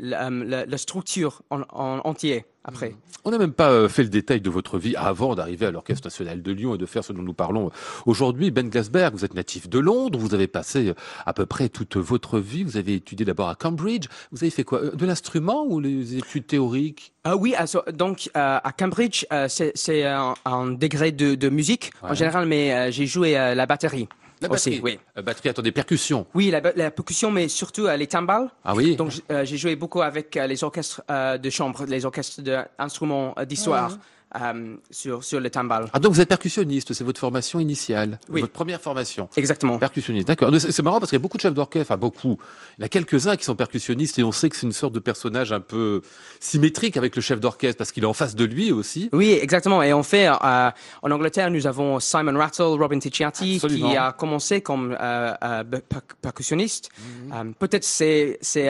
[0.52, 2.96] euh, la structure en, en entier après.
[3.24, 6.08] On n'a même pas euh, fait le détail de votre vie avant d'arriver à l'Orchestre
[6.08, 7.72] national de Lyon et de faire ce dont nous parlons
[8.06, 8.52] aujourd'hui.
[8.52, 10.94] Ben Glasberg, vous êtes natif de Londres, vous avez passé euh,
[11.26, 14.64] à peu près toute votre vie, vous avez étudié d'abord à Cambridge, vous avez fait
[14.64, 17.14] quoi Euh, De l'instrument ou les études théoriques?
[17.24, 21.92] Ah oui, also, donc euh, à Cambridge, euh, c'est un, un degré de, de musique
[22.02, 24.08] en général, mais euh, j'ai joué euh, la batterie.
[24.42, 25.00] La aussi, batterie, oui.
[25.18, 26.28] Euh, batterie, attendez, percussion.
[26.36, 28.50] Oui, la, la percussion, mais surtout euh, les timbales.
[28.64, 32.06] Ah oui Donc euh, j'ai joué beaucoup avec euh, les orchestres euh, de chambre, les
[32.06, 33.98] orchestres d'instruments euh, d'histoire
[34.36, 35.88] euh, sur sur le timbal.
[35.94, 38.42] Ah donc vous êtes percussionniste, c'est votre formation initiale, Oui.
[38.42, 39.30] votre première formation.
[39.38, 39.78] Exactement.
[39.78, 40.52] Percussionniste, d'accord.
[40.60, 42.38] C'est marrant parce qu'il y a beaucoup de chefs d'orchestre, enfin beaucoup.
[42.78, 44.94] Il y en a quelques-uns qui sont percussionnistes et on sait que c'est une sorte
[44.94, 46.02] de personnage un peu
[46.40, 49.10] symétrique avec le chef d'orchestre parce qu'il est en face de lui aussi.
[49.14, 49.82] Oui, exactement.
[49.82, 54.62] Et en fait, euh, en Angleterre, nous avons Simon Rattle, Robin Ticciati, qui a commencé
[54.62, 56.90] comme euh, euh, per- percussionniste.
[56.98, 57.32] Mhm.
[57.34, 58.70] Euh, Peut-être c'est c'est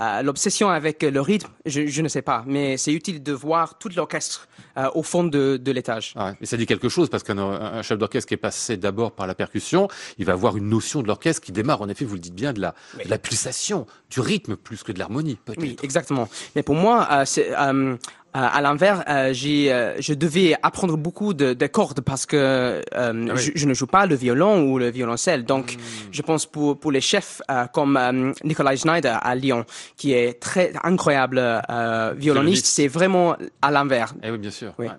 [0.00, 3.78] euh, l'obsession avec le rythme, je, je ne sais pas, mais c'est utile de voir
[3.78, 6.14] tout l'orchestre euh, au fond de, de l'étage.
[6.16, 6.32] Ah ouais.
[6.40, 9.26] Mais ça dit quelque chose parce qu'un un chef d'orchestre qui est passé d'abord par
[9.26, 9.88] la percussion,
[10.18, 12.52] il va avoir une notion de l'orchestre qui démarre, en effet, vous le dites bien,
[12.52, 12.74] de la,
[13.04, 15.60] de la pulsation, du rythme plus que de l'harmonie, peut-être.
[15.60, 16.28] Oui, exactement.
[16.56, 17.96] Mais pour moi, euh, c'est euh,
[18.34, 22.82] à l'inverse, euh, j'ai, euh, je devais apprendre beaucoup de, de cordes parce que euh,
[22.94, 23.30] Ah oui.
[23.36, 25.44] je, je ne joue pas le violon ou le violoncelle.
[25.44, 25.76] Donc,
[26.10, 29.64] je pense pour pour les chefs euh, comme euh, Nikolai Schneider à Lyon,
[29.96, 31.38] qui est très incroyable
[31.70, 32.66] euh, Violoniste.
[32.66, 34.14] c'est vraiment à l'inverse.
[34.22, 34.72] Eh oui, bien sûr.
[34.78, 34.86] Oui.
[34.86, 34.92] ouais.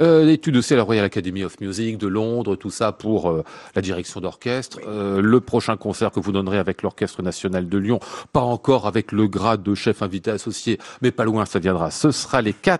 [0.00, 3.44] Euh, L'étude aussi à la Royal Academy of Music de Londres, tout ça pour euh,
[3.74, 4.78] la direction d'orchestre.
[4.86, 8.00] Euh, le prochain concert que vous donnerez avec l'Orchestre National de Lyon,
[8.32, 11.90] pas encore avec le grade de chef invité associé, mais pas loin, ça viendra.
[11.90, 12.77] Ce sera les 4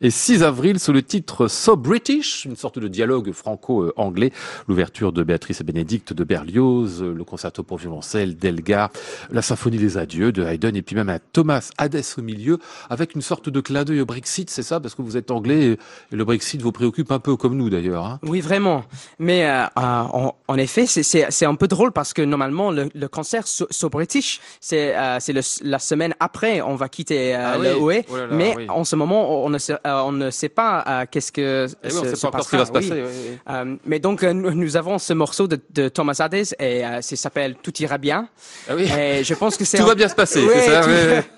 [0.00, 4.32] et 6 avril sous le titre So British, une sorte de dialogue franco-anglais.
[4.68, 8.90] L'ouverture de Béatrice et Bénédicte de Berlioz, le concerto pour violoncelle d'Elgar,
[9.30, 12.58] la symphonie des adieux de Haydn et puis même un Thomas Hadès au milieu
[12.90, 14.80] avec une sorte de clin d'œil au Brexit, c'est ça?
[14.80, 15.76] Parce que vous êtes anglais
[16.12, 18.04] et le Brexit vous préoccupe un peu comme nous d'ailleurs.
[18.04, 18.84] Hein Oui, vraiment.
[19.18, 23.08] Mais euh, euh, en, en effet, c'est- un peu drôle parce que normalement, le, le
[23.08, 27.58] concert So, So British, c'est euh, le- la semaine après, on va quitter euh, Ah
[27.58, 27.98] le oui.
[27.98, 28.02] OE.
[28.10, 28.66] Oh là là, mais oui.
[28.68, 31.88] en ce moment, on ne sait, euh, on ne sait pas euh, qu'est-ce que Eh
[31.88, 32.90] oui, on se- sait se pas encore ce qui va se passer.
[32.92, 33.00] Oui.
[33.06, 33.38] oui, oui.
[33.50, 37.76] Euh, mais donc, nous, avons ce morceau de, de Thomas Hades et ça s'appelle Tout
[37.82, 38.28] ira bien.
[38.68, 38.74] Ah.
[38.76, 41.28] Et je pense que c'est Tout va bien se passer, c'est ça tout-.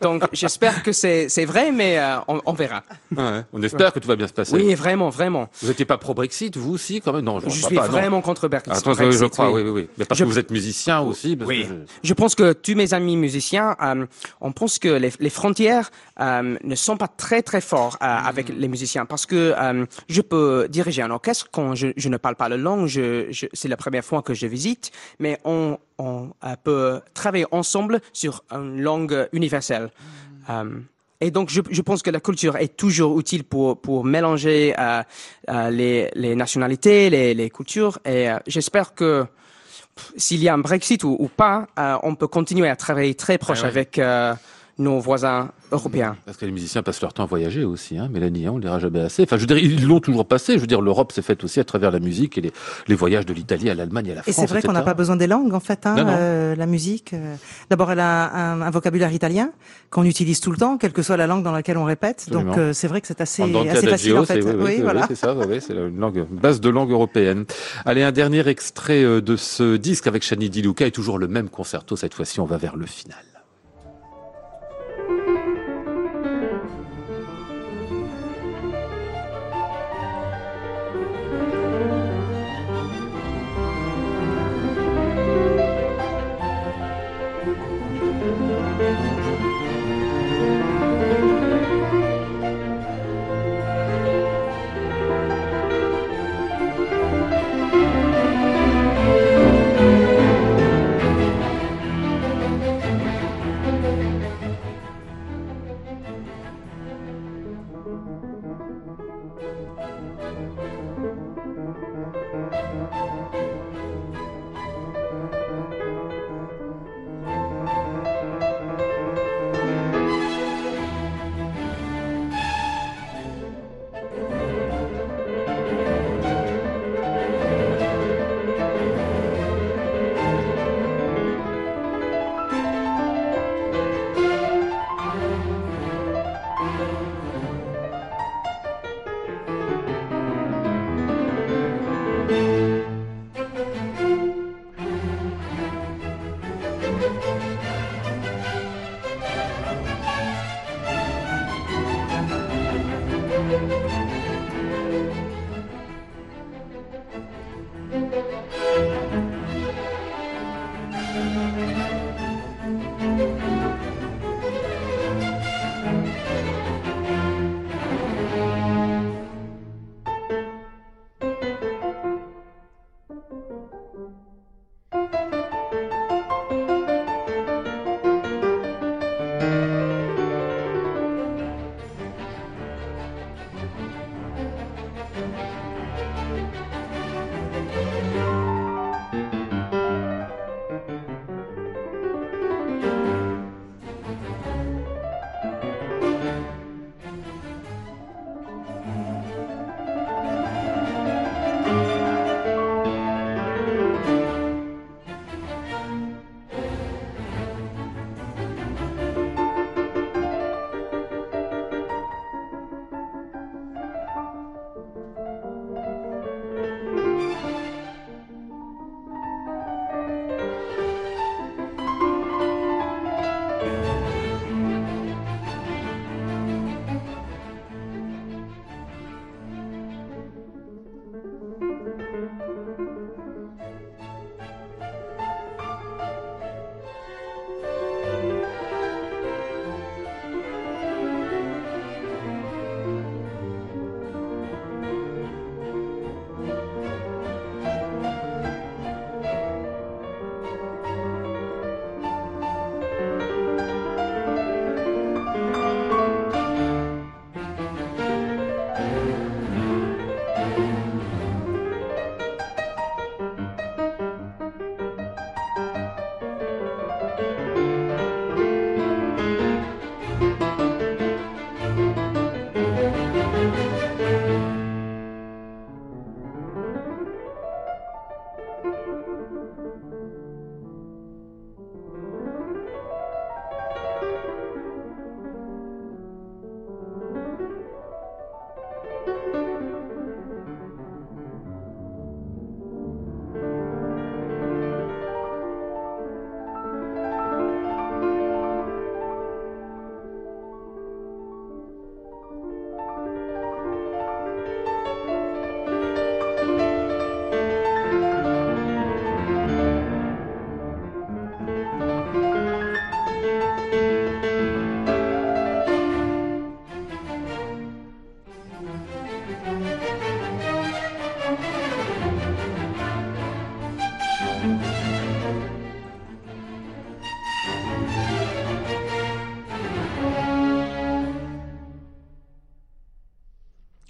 [0.00, 1.98] Donc, j'espère que c'est vrai, mais
[2.28, 2.82] on, on verra.
[3.16, 4.54] Ouais, On espère que tout va bien se passer.
[4.54, 5.48] Oui, vraiment, vraiment.
[5.60, 7.24] Vous n'étiez pas pro-Brexit, vous aussi quand même?
[7.24, 7.92] Non, je, Je suis pas, non.
[7.92, 8.72] vraiment contre Brexit.
[8.72, 9.88] Attends, je crois, oui, oui, oui.
[9.98, 11.34] Mais parce Je- que vous êtes musicien aussi.
[11.36, 11.64] parce Oui.
[11.64, 11.68] que
[12.02, 14.06] je- Je pense que tous mes amis musiciens, euh,
[14.40, 15.90] on pense que les, les frontières
[16.20, 20.20] euh, ne sont pas très très forts euh, avec les musiciens parce que euh, je
[20.20, 23.68] peux diriger un orchestre quand je, je ne parle pas la langue, je, je, c'est
[23.68, 28.82] la première fois que je visite, mais on, on euh, peut travailler ensemble sur une
[28.82, 29.88] langue universelle.
[30.50, 30.78] Euh,
[31.22, 34.72] et donc, je, pense que la culture est toujours utile pour, pour mélanger
[35.48, 37.98] les, les nationalités, les, les cultures.
[38.04, 39.26] Et j'espère que
[40.16, 41.66] s'il y a un Brexit ou, ou pas,
[42.04, 43.70] on peut continuer à travailler très proche Ah ouais.
[43.70, 44.00] avec
[44.78, 46.16] nos voisins européens.
[46.24, 48.60] Parce que les musiciens passent leur temps à voyager aussi, hein, Mélanie, hein, on ne
[48.60, 49.24] les dira jamais assez.
[49.24, 50.54] Enfin, je veux dire, ils l'ont toujours passé.
[50.54, 52.52] Je veux dire, l'Europe s'est faite aussi à travers la musique et les,
[52.86, 54.36] les voyages de l'Italie à l'Allemagne et à la Et France.
[54.36, 56.12] c'est vrai qu'on n'a pas besoin des langues en fait, hein, Non, non.
[56.16, 57.12] euh, la musique.
[57.12, 57.34] euh.
[57.70, 59.50] D'abord, elle a un, un vocabulaire italien
[59.90, 62.24] qu'on utilise tout le temps, quelle que soit la langue dans laquelle on répète.
[62.28, 62.50] Absolument.
[62.52, 64.40] Donc euh, c'est vrai que c'est assez, assez facile en fait.
[64.42, 65.06] c'est- oui, oui, oui, voilà.
[65.08, 67.44] c'est ça, oui, oui, c'est la- une langue, une base de langue européenne.
[67.84, 71.48] Allez, un dernier extrait de ce disque avec Shani Di Luca et toujours le même
[71.48, 71.96] concerto.
[71.96, 73.18] Cette fois-ci, on va vers le final.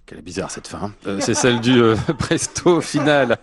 [0.09, 0.90] Quelle est bizarre cette fin.
[1.06, 3.36] Euh, c'est celle du euh, presto final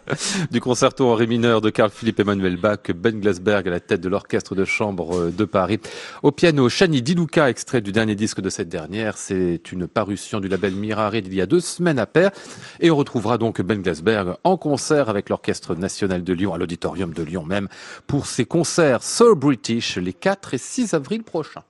[0.49, 4.01] du concerto en ré mineur de Carl Philipp Emmanuel Bach, Ben Glasberg à la tête
[4.01, 5.80] de l'orchestre de chambre euh, de Paris.
[6.24, 9.16] Au piano, Shani Diluca, extrait du dernier disque de cette dernière.
[9.20, 12.32] C'est une parution du label Mirare d'il y a deux semaines à pair.
[12.80, 17.13] Et on retrouvera donc Ben Glasberg en concert avec l'Orchestre National de Lyon, à l'Auditorium
[17.13, 17.68] de Lyon même,
[18.07, 21.63] pour ses concerts So British les 4 et 6 avril prochains.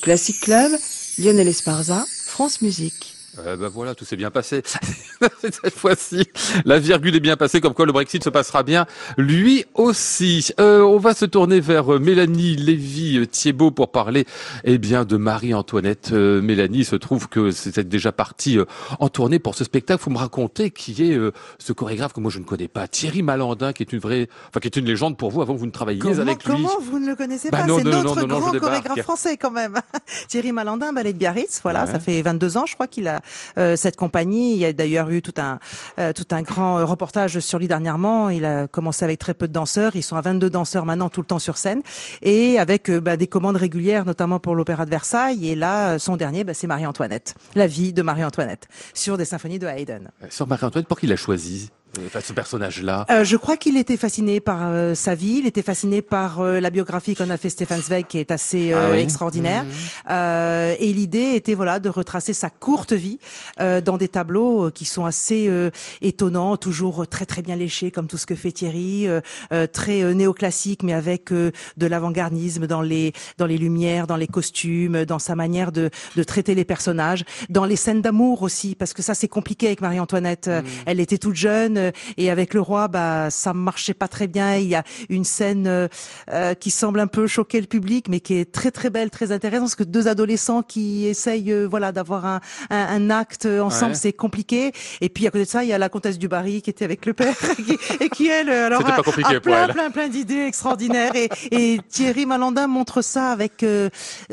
[0.00, 0.70] Classic Club,
[1.18, 3.11] Lionel Esparza, France Musique.
[3.38, 4.62] Euh, ben voilà, tout s'est bien passé.
[5.40, 6.28] Cette fois-ci,
[6.66, 8.84] la virgule est bien passée, comme quoi le Brexit se passera bien
[9.16, 10.50] lui aussi.
[10.60, 14.26] Euh, on va se tourner vers euh, Mélanie Lévy-Thiebaud pour parler
[14.64, 16.10] eh bien, de Marie-Antoinette.
[16.12, 18.64] Euh, Mélanie, se trouve que c'est déjà parti euh,
[19.00, 20.02] en tournée pour ce spectacle.
[20.04, 21.18] Vous me racontez qui est
[21.58, 24.60] ce chorégraphe que moi je ne connais pas, Thierry Malandin, qui est une vraie, enfin
[24.60, 26.52] qui est une légende pour vous avant que vous ne travailliez Comment, avec lui.
[26.52, 27.64] comment vous ne le connaissez Bah pas?
[27.64, 29.80] C'est notre non, non, grand chorégraphe français quand même.
[30.28, 31.60] Thierry Malandin, ballet de Biarritz.
[31.62, 31.90] Voilà, Ouais.
[31.92, 33.21] ça fait 22 ans, je crois qu'il a
[33.56, 34.52] cette compagnie.
[34.52, 35.58] Il y a d'ailleurs eu tout un
[35.98, 38.30] euh, tout un grand euh, reportage sur lui dernièrement.
[38.30, 39.96] Il a commencé avec très peu de danseurs.
[39.96, 41.82] Ils sont à 22 danseurs maintenant tout le temps sur scène
[42.22, 45.48] et avec euh, bah, des commandes régulières, notamment pour l'Opéra de Versailles.
[45.48, 49.58] Et là, euh, son dernier, bah, c'est Marie-Antoinette, la vie de Marie-Antoinette sur des symphonies
[49.58, 50.08] de Haydn.
[50.30, 51.70] Sur Marie-Antoinette, pour qui l'a choisi?
[51.70, 53.04] euh, Enfin, ce personnage-là.
[53.10, 56.58] Euh, je crois qu'il était fasciné par euh, sa vie, il était fasciné par euh,
[56.58, 59.00] la biographie qu'on a fait Stéphane Zweig, qui est assez euh, Ah oui.
[59.00, 59.66] extraordinaire.
[60.10, 63.18] Euh, et l'idée était voilà de retracer sa courte vie
[63.60, 65.70] euh, dans des tableaux euh, qui sont assez euh,
[66.00, 69.20] étonnants, toujours très très bien léchés, comme tout ce que fait Thierry, euh,
[69.52, 74.16] euh, très euh, néoclassique, mais avec euh, de l'avant-gardisme dans les dans les lumières, dans
[74.16, 78.74] les costumes, dans sa manière de de traiter les personnages, dans les scènes d'amour aussi,
[78.74, 80.48] parce que ça c'est compliqué avec Marie-Antoinette.
[80.48, 84.26] Euh, Elle était toute jeune euh, et avec le roi, bah ça marchait pas très
[84.26, 84.56] bien.
[84.56, 85.88] Il y a une scène euh,
[86.30, 89.32] euh, qui semble un peu choquer le public, mais qui est très très belle, très
[89.32, 93.92] intéressante, parce que deux adolescents qui essayent, euh, voilà, d'avoir un, un, un acte ensemble,
[93.92, 93.98] Ouais.
[93.98, 94.72] c'est compliqué.
[95.00, 96.84] Et puis à côté de ça, il y a la comtesse du Barry qui était
[96.84, 97.34] avec le père
[97.66, 101.12] qui- et qui elle, alors a- a plein, plein plein d'idées extraordinaires.
[101.16, 103.88] Et, et Thierry Malandin montre ça avec euh,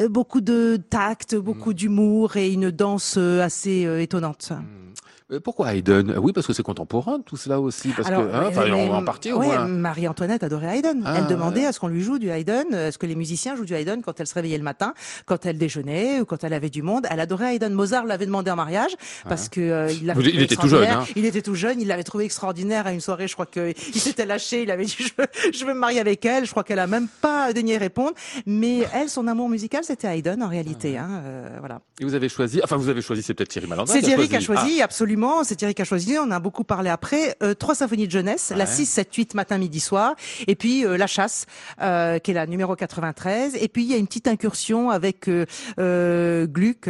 [0.10, 1.40] beaucoup de tact, Mm.
[1.40, 4.52] beaucoup d'humour et une danse assez euh, étonnante.
[5.32, 7.90] Euh, Pourquoi Haydn Oui, parce que c'est contemporain, tout cela aussi.
[7.90, 9.58] Parce Alors, que, hein, euh, enfin, mais, en, partie, ouais.
[9.68, 11.04] Marie-Antoinette adorait Haydn.
[11.06, 11.66] Ah, elle demandait ouais.
[11.68, 14.02] à ce qu'on lui joue du Haydn, à ce que les musiciens jouent du Haydn
[14.02, 14.94] quand elle se réveillait le matin,
[15.28, 17.06] quand elle déjeunait ou quand elle avait du monde.
[17.12, 17.74] Elle adorait Haydn.
[17.74, 18.96] Mozart l'avait demé en mariage
[19.28, 21.06] parce que euh, il l'avait il était tout jeune, hein.
[21.16, 21.80] Il était tout jeune.
[21.80, 23.28] Il l'avait trouvé extraordinaire à une soirée.
[23.28, 24.64] Je crois que il s'était lâché.
[24.64, 26.46] Il avait dit je veux, je veux me marier avec elle.
[26.46, 28.14] Je crois qu'elle a même pas daigné répondre.
[28.48, 30.98] Mais elle, son amour musical, c'était Haydn en réalité.
[30.98, 31.04] Ah.
[31.04, 31.82] Hein, euh, voilà.
[32.00, 33.92] Et vous avez choisi, enfin, vous avez choisi, c'est peut-être Thierry Malandin.
[33.92, 35.19] C'est qui Thierry qui a choisi, absolument.
[35.44, 36.18] C'est Thierry qui a choisi.
[36.20, 37.36] On a beaucoup parlé après.
[37.44, 38.72] Euh, trois symphonies de jeunesse, la Ouais.
[38.72, 40.16] 6, 7, 8, matin, midi, soir.
[40.48, 41.46] Et puis euh, La Chasse,
[41.82, 43.56] euh, qui est la numéro 93.
[43.60, 45.30] Et puis il y a une petite incursion avec
[45.78, 46.90] Gluck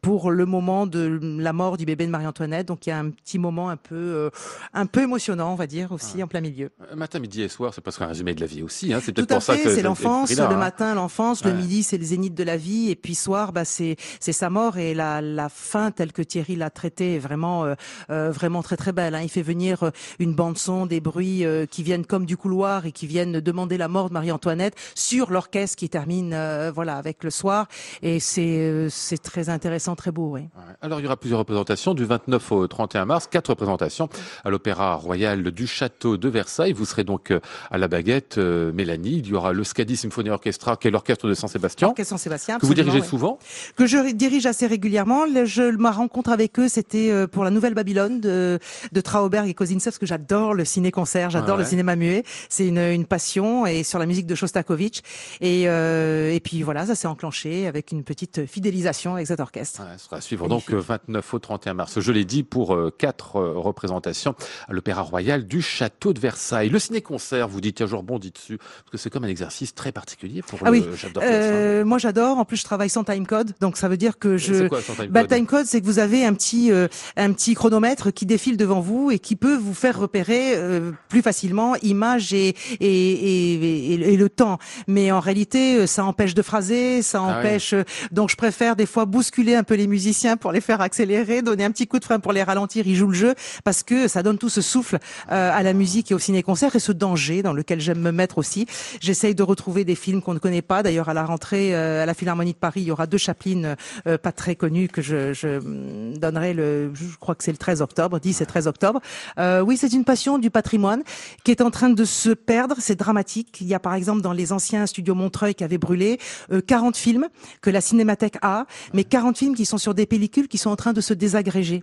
[0.00, 2.66] pour le moment de la mort du bébé de Marie-Antoinette.
[2.68, 4.30] Donc il y a un petit moment un peu,
[4.72, 6.70] un peu émotionnant, on va dire, aussi en plein milieu.
[6.94, 8.92] Matin, midi et soir, c'est presque un résumé de la vie aussi.
[8.92, 9.00] Hein.
[9.02, 10.56] C'est peut-être pour ça fait, que c'est ça- l'enfance, le hein.
[10.56, 11.50] matin l'enfance, Ouais.
[11.50, 14.50] le midi c'est le zénith de la vie, et puis soir bah c'est c'est sa
[14.50, 17.74] mort et la la fin telle que Thierry l'a traitée est vraiment euh,
[18.10, 19.14] euh, vraiment très très belle.
[19.14, 19.20] hein.
[19.22, 22.92] Il fait venir euh, une bande son, des bruits qui viennent comme du couloir et
[22.92, 26.36] qui viennent demander la mort de Marie-Antoinette sur l'orchestre qui termine
[26.74, 27.66] voilà avec le soir
[28.02, 30.42] et c'est c'est très intéressant, très beau, oui.
[30.80, 34.08] Alors, il y aura plusieurs représentations du 29 au 31 mars, quatre représentations
[34.44, 36.72] à l'Opéra Royal du Château de Versailles.
[36.72, 37.32] Vous serez donc
[37.70, 39.18] à la baguette, Mélanie.
[39.18, 42.58] Il y aura le Scadi Symphony Orchestra, qui est l'orchestre de Saint-Sébastien, Saint-Sébastien.
[42.58, 43.06] que vous dirigez oui.
[43.06, 43.38] souvent?
[43.76, 45.24] que je dirige assez régulièrement.
[45.44, 48.58] Je, ma rencontre avec eux, c'était pour la Nouvelle Babylone de,
[48.92, 51.64] de Trauberg et Kozintsov, parce que j'adore le ciné-concert, j'adore Ah ouais.
[51.64, 52.22] le cinéma muet.
[52.48, 55.02] C'est une, une passion, et sur la musique de Shostakovich.
[55.40, 59.80] Et, euh, et puis voilà, ça s'est enclenché avec une petite fidélisation avec cet orchestre.
[59.82, 62.00] Ouais, ce sera à suivre donc euh, 29 au 31 mars.
[62.00, 64.34] Je l'ai dit pour euh, quatre euh, représentations
[64.68, 66.68] à l'Opéra Royal du Château de Versailles.
[66.68, 69.92] Le ciné-concert, vous dites, tiens, je rebondis dessus, parce que c'est comme un exercice très
[69.92, 71.20] particulier pour Ah le oui, hein.
[71.22, 72.38] Euh, moi j'adore.
[72.38, 74.54] En plus, je travaille sans timecode, donc ça veut dire que je.
[74.54, 76.88] C'est quoi son time Bah, code le timecode, c'est que vous avez un petit euh,
[77.16, 81.22] un petit chronomètre qui défile devant vous et qui peut vous faire repérer euh, plus
[81.22, 84.58] facilement images et et, et, et- le temps.
[84.88, 87.74] Mais en réalité, euh, ça empêche de phraser, ça Ah empêche.
[87.74, 91.42] euh, Donc, je préfère des fois bousculer un peu les musiciens pour les faire accélérer,
[91.42, 92.86] donner un petit coup de frein pour les ralentir.
[92.86, 93.34] Ils jouent le jeu
[93.64, 94.98] parce que ça donne tout ce souffle
[95.30, 98.38] euh, à la musique et au ciné-concert et ce danger dans lequel j'aime me mettre
[98.38, 98.66] aussi.
[99.00, 100.82] J'essaye de retrouver des films qu'on ne connaît pas.
[100.82, 103.74] D'ailleurs, à la rentrée euh, à la Philharmonie de Paris, il y aura deux Chaplin
[104.06, 107.58] euh, pas très connus que je, je hum, donnerai le, je crois que c'est le
[107.58, 109.00] 13 octobre, 10 et 13 octobre.
[109.38, 111.02] Euh, oui, c'est une passion du patrimoine
[111.44, 112.76] qui est en train de se perdre.
[112.78, 113.58] C'est dramatique.
[113.60, 116.18] Il y a par exemple dans les anciens studios Montreuil qui avaient brûlé
[116.52, 117.28] euh, 40 films
[117.60, 120.76] que la Cinémathèque a, mais 40 films qui sont sur des pellicules qui sont en
[120.76, 121.82] train de se désagréger.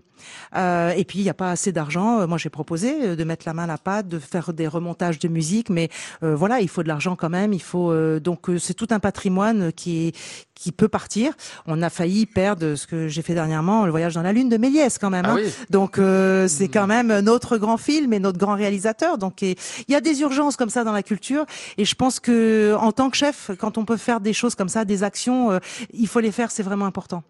[0.55, 2.19] Euh, et puis il n'y a pas assez d'argent.
[2.19, 4.67] Euh, Moi, j'ai proposé euh, de mettre la main à la pâte, de faire des
[4.67, 5.89] remontages de musique, mais
[6.23, 7.53] euh, voilà, il faut de l'argent quand même.
[7.53, 10.15] Il faut euh, donc c'est tout un patrimoine qui est
[10.55, 11.33] qui peut partir.
[11.65, 14.57] On a failli perdre ce que j'ai fait dernièrement, le voyage dans la lune de
[14.57, 15.25] Méliès quand même.
[15.25, 15.35] Ah hein.
[15.37, 15.51] oui.
[15.69, 19.17] Donc euh, c'est quand même notre grand film et notre grand réalisateur.
[19.17, 19.55] Donc il
[19.89, 21.45] y a des urgences comme ça dans la culture
[21.77, 24.69] et je pense que en tant que chef, quand on peut faire des choses comme
[24.69, 25.59] ça, des actions, euh,
[25.93, 27.23] il faut les faire, c'est vraiment important.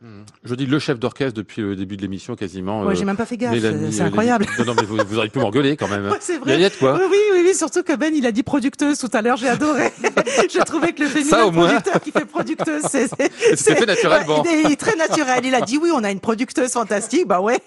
[0.44, 2.83] Je dis le chef d'orchestre depuis le début de l'émission quasiment.
[2.86, 3.56] Ouais, euh, j'ai même pas fait gaffe,
[3.92, 4.46] c'est incroyable.
[4.60, 6.06] Non, non, mais vous, vous auriez pu m'engueuler quand même.
[6.08, 6.72] Ouais, c'est vrai.
[6.80, 6.96] Quoi.
[6.96, 9.92] Oui, oui, oui, surtout que Ben, il a dit producteuse tout à l'heure, j'ai adoré.
[10.52, 11.68] j'ai trouvé que le féminin Ça, au moins.
[11.68, 13.08] producteur qui fait producteuse, c'est,
[13.56, 14.42] C'était naturellement.
[14.42, 15.42] Ouais, il, est, très naturel.
[15.46, 17.28] Il a dit oui, on a une producteuse fantastique.
[17.28, 17.60] Bah ouais.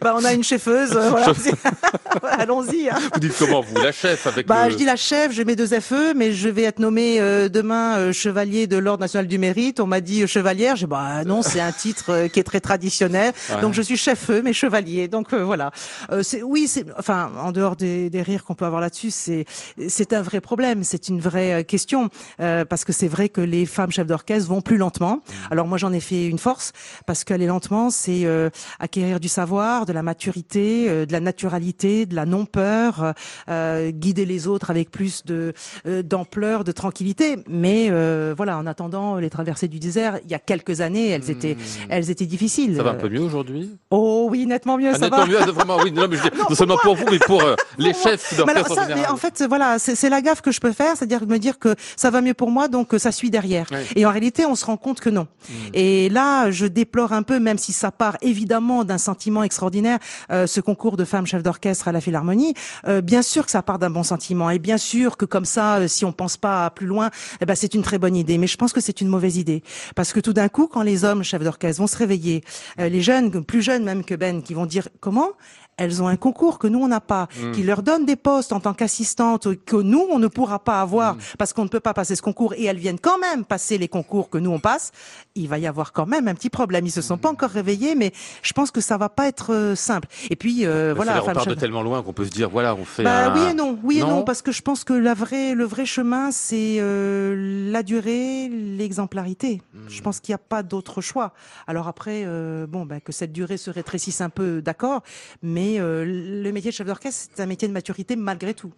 [0.00, 0.92] bah, on a une cheffeuse.
[0.96, 1.32] euh, voilà.
[2.38, 2.88] Allons-y.
[2.88, 2.98] hein.
[3.14, 4.72] Vous dites comment vous, la chef avec Bah, le...
[4.72, 7.96] je dis la chef, je mets deux FE, mais je vais être nommé euh, demain
[7.98, 9.80] euh, chevalier de l'ordre national du mérite.
[9.80, 10.76] On m'a dit chevalière.
[10.76, 13.32] J'ai bah non, c'est un titre qui est très traditionnel.
[13.50, 13.60] Ouais.
[13.60, 15.08] Donc je suis chef E, mais chevalier.
[15.08, 15.70] Donc euh, voilà.
[16.10, 19.44] Euh, c'est oui, c'est enfin en dehors des, des rires qu'on peut avoir là-dessus, c'est
[19.88, 20.84] c'est un vrai problème.
[20.84, 22.08] C'est une vraie euh, question
[22.40, 25.20] euh, parce que c'est vrai que les femmes chefs d'orchestre vont plus lentement.
[25.50, 26.72] Alors moi j'en ai fait une force
[27.06, 32.06] parce qu'aller lentement, c'est euh, acquérir du savoir, de la maturité, euh, de la naturalité,
[32.06, 33.12] de la non-peur, euh,
[33.48, 35.52] euh, guider les autres avec plus de
[35.86, 37.38] euh, d'ampleur, de tranquillité.
[37.48, 41.30] Mais euh, voilà, en attendant les traversées du désert, il y a quelques années, elles
[41.30, 41.56] étaient
[41.88, 42.76] elles étaient difficiles.
[42.76, 43.70] Ça va un peu mieux aujourd'hui?
[43.90, 45.26] Oh oui, nettement mieux, Ah, ça nettement va.
[45.26, 45.92] mieux, ah, vraiment, oui.
[45.92, 48.66] Non, mais je dis, non seulement pour vous, mais pour euh, les chefs Mais alors
[48.66, 51.58] d'orchestre en fait, voilà, c'est la gaffe que je peux faire, c'est-à-dire de me dire
[51.58, 53.66] que ça va mieux pour moi, donc euh, ça suit derrière.
[53.70, 53.84] Ouais.
[53.96, 55.26] Et en réalité, on se rend compte que non.
[55.74, 59.98] Et là, je déplore un peu, même si ça part évidemment d'un sentiment extraordinaire,
[60.30, 62.54] euh, ce concours de femmes chefs d'orchestre à la Philharmonie.
[62.88, 65.76] euh, bien sûr que ça part d'un bon sentiment, et bien sûr que comme ça,
[65.76, 67.10] euh, si on pense pas plus loin,
[67.40, 68.38] eh ben c'est une très bonne idée.
[68.38, 69.62] Mais je pense que c'est une mauvaise idée,
[69.94, 72.42] parce que tout d'un coup, quand les hommes chefs d'orchestre vont se réveiller,
[72.80, 75.30] euh, les jeunes, plus jeunes même que Ben, qui vont dire comment
[75.76, 78.60] elles ont un concours que nous on n'a pas, qui leur donne des postes en
[78.60, 82.16] tant qu'assistantes que nous on ne pourra pas avoir parce qu'on ne peut pas passer
[82.16, 84.92] ce concours et elles viennent quand même passer les concours que nous on passe.
[85.34, 86.86] Il va y avoir quand même un petit problème.
[86.86, 88.12] Ils se sont pas encore réveillés, mais
[88.42, 90.08] je pense que ça va pas être euh, simple.
[90.30, 92.74] Et puis euh, Mais voilà, on part de tellement loin qu'on peut se dire, voilà,
[92.74, 93.34] on fait bah un...
[93.34, 95.86] oui et non, oui et Non parce que je pense que la vraie, le vrai
[95.86, 99.62] chemin, c'est euh, la durée, l'exemplarité.
[99.88, 101.32] Je pense qu'il n'y a pas d'autre choix.
[101.66, 105.02] Alors après, euh, bon, ben, que cette durée se rétrécisse un peu, d'accord,
[105.42, 108.72] mais euh, le métier de chef d'orchestre, c'est un métier de maturité malgré tout.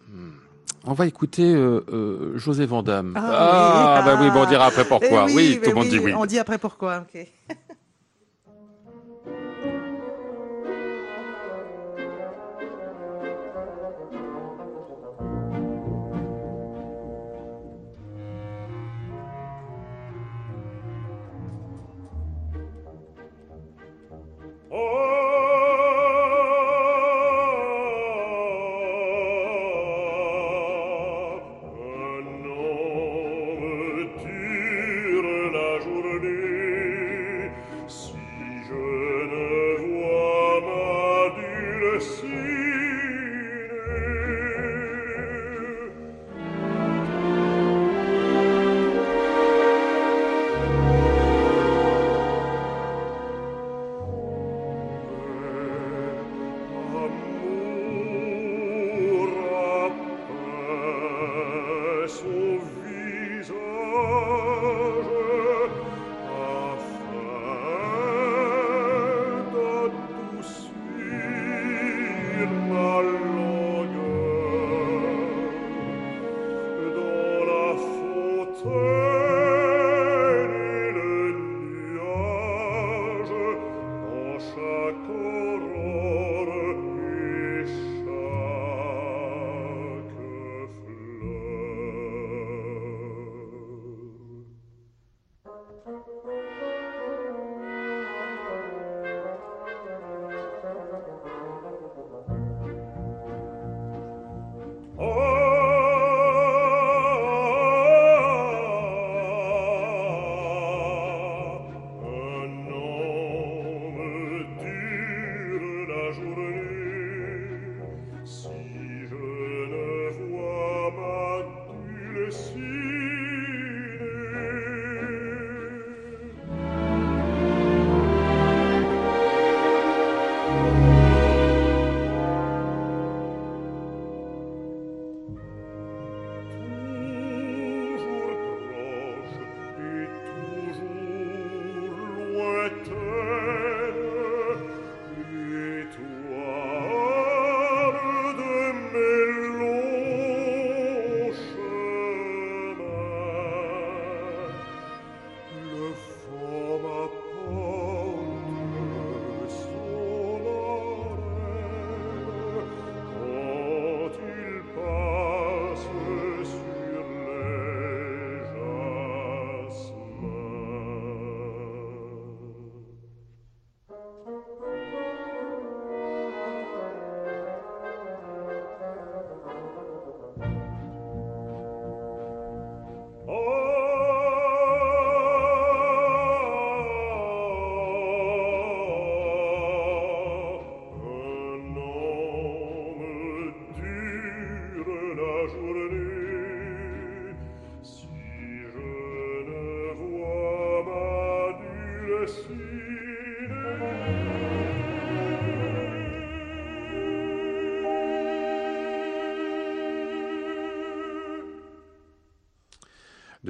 [0.87, 3.13] On va écouter euh, euh, José Vandamme.
[3.15, 4.05] Ah, Ah, oui.
[4.05, 4.45] bah oui, bon, on Ah.
[4.45, 5.25] dira après pourquoi.
[5.29, 6.13] Eh oui, ben tout le monde dit oui.
[6.13, 7.05] On dit après pourquoi.
[7.13, 7.27] ok.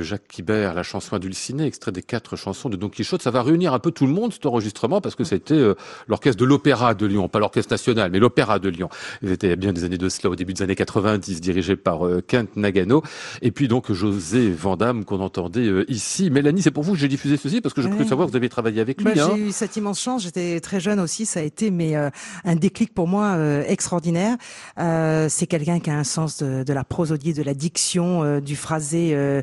[0.05, 3.21] Jacques Quibert, la chanson Dulcinée, extrait des quatre chansons de Don Quichotte.
[3.21, 5.75] Ça va réunir un peu tout le monde, cet enregistrement, parce que c'était euh,
[6.07, 8.89] l'orchestre de l'Opéra de Lyon, pas l'orchestre national, mais l'Opéra de Lyon.
[9.21, 12.21] Il était bien des années de cela, au début des années 90, dirigé par euh,
[12.25, 13.03] Kent Nagano.
[13.41, 16.29] Et puis donc José Vandamme qu'on entendait euh, ici.
[16.29, 17.95] Mélanie, c'est pour vous que j'ai diffusé ceci, parce que je Ouais.
[17.97, 19.05] peux savoir que vous avez travaillé avec lui.
[19.05, 19.31] Bah, hein.
[19.35, 20.23] J'ai eu cette immense chance.
[20.23, 21.25] J'étais très jeune aussi.
[21.25, 22.09] Ça a été mais euh,
[22.43, 24.37] un déclic pour moi euh, extraordinaire.
[24.79, 28.39] Euh, c'est quelqu'un qui a un sens de, de la prosodie, de la diction, euh,
[28.41, 29.41] du phrasé euh,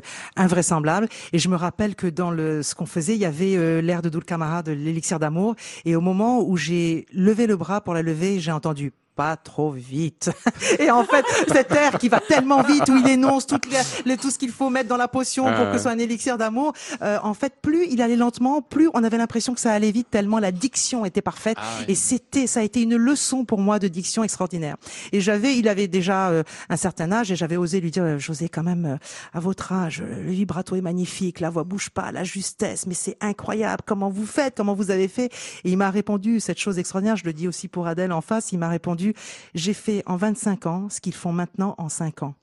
[0.53, 1.07] invraisemblable.
[1.33, 4.01] Et je me rappelle que dans le ce qu'on faisait, il y avait euh, l'air
[4.01, 5.55] de Dulcamara de l'élixir d'amour.
[5.85, 9.71] Et au moment où j'ai levé le bras pour la lever, j'ai entendu pas trop
[9.71, 10.29] vite.
[10.79, 14.17] Et en fait, cet air qui va tellement vite, où il énonce toutes les, les-
[14.17, 16.73] tout ce qu'il faut mettre dans la potion pour que ce soit un élixir d'amour,
[17.01, 20.07] euh, en fait, plus il allait lentement, plus on avait l'impression que ça allait vite,
[20.09, 21.57] tellement la diction était parfaite.
[21.59, 21.85] Ah oui.
[21.89, 24.77] Et c'était, ça a été une leçon pour moi de diction extraordinaire.
[25.11, 28.17] Et j'avais, il avait déjà euh, un certain âge, et j'avais osé lui dire, euh,
[28.19, 28.97] José, quand même, euh,
[29.33, 32.93] à votre âge, euh, le vibrato est magnifique, la voix bouge pas, la justesse, mais
[32.93, 33.81] c'est incroyable.
[33.85, 34.55] Comment vous faites?
[34.55, 35.25] Comment vous avez fait?
[35.63, 37.15] Et il m'a répondu cette chose extraordinaire.
[37.17, 38.51] Je le dis aussi pour Adèle en face.
[38.51, 39.02] Il m'a répondu,
[39.53, 42.35] j'ai fait en 25 ans ce qu'ils font maintenant en 5 ans.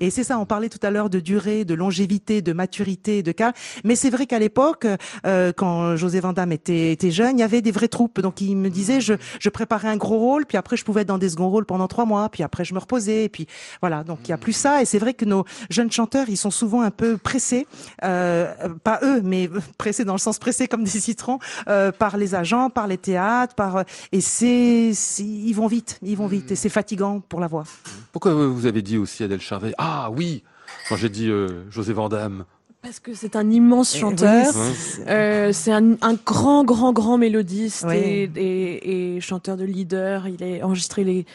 [0.00, 3.32] Et c'est ça, on parlait tout à l'heure de durée, de longévité, de maturité, de
[3.32, 3.52] calme.
[3.84, 4.86] Mais c'est vrai qu'à l'époque,
[5.26, 8.20] euh, quand José Vandamme était, était jeune, il y avait des vraies troupes.
[8.20, 11.08] Donc il me disait, je, je préparais un gros rôle, puis après je pouvais être
[11.08, 13.46] dans des seconds rôles pendant trois mois, puis après je me reposais, et puis
[13.80, 14.04] voilà.
[14.04, 14.82] Donc il y a plus ça.
[14.82, 17.66] Et c'est vrai que nos jeunes chanteurs, ils sont souvent un peu pressés,
[18.04, 18.52] euh,
[18.82, 21.38] pas eux, mais pressés dans le sens pressé comme des citrons,
[21.68, 26.26] euh, par les agents, par les théâtres, par et c'est, ils vont vite, ils vont
[26.26, 27.64] vite, et c'est fatigant pour la voix.
[28.12, 29.40] Pourquoi vous avez dit aussi Adèle
[29.78, 30.42] Ah oui
[30.88, 32.44] Quand j'ai dit euh, José Vandamme.
[32.80, 34.46] Parce que c'est un immense Et chanteur.
[34.54, 37.96] oui, c'est- Euh, un, un grand, grand, grand mélodiste Oui.
[37.96, 40.28] et, et, et chanteur de leader.
[40.28, 41.26] Il a enregistré les,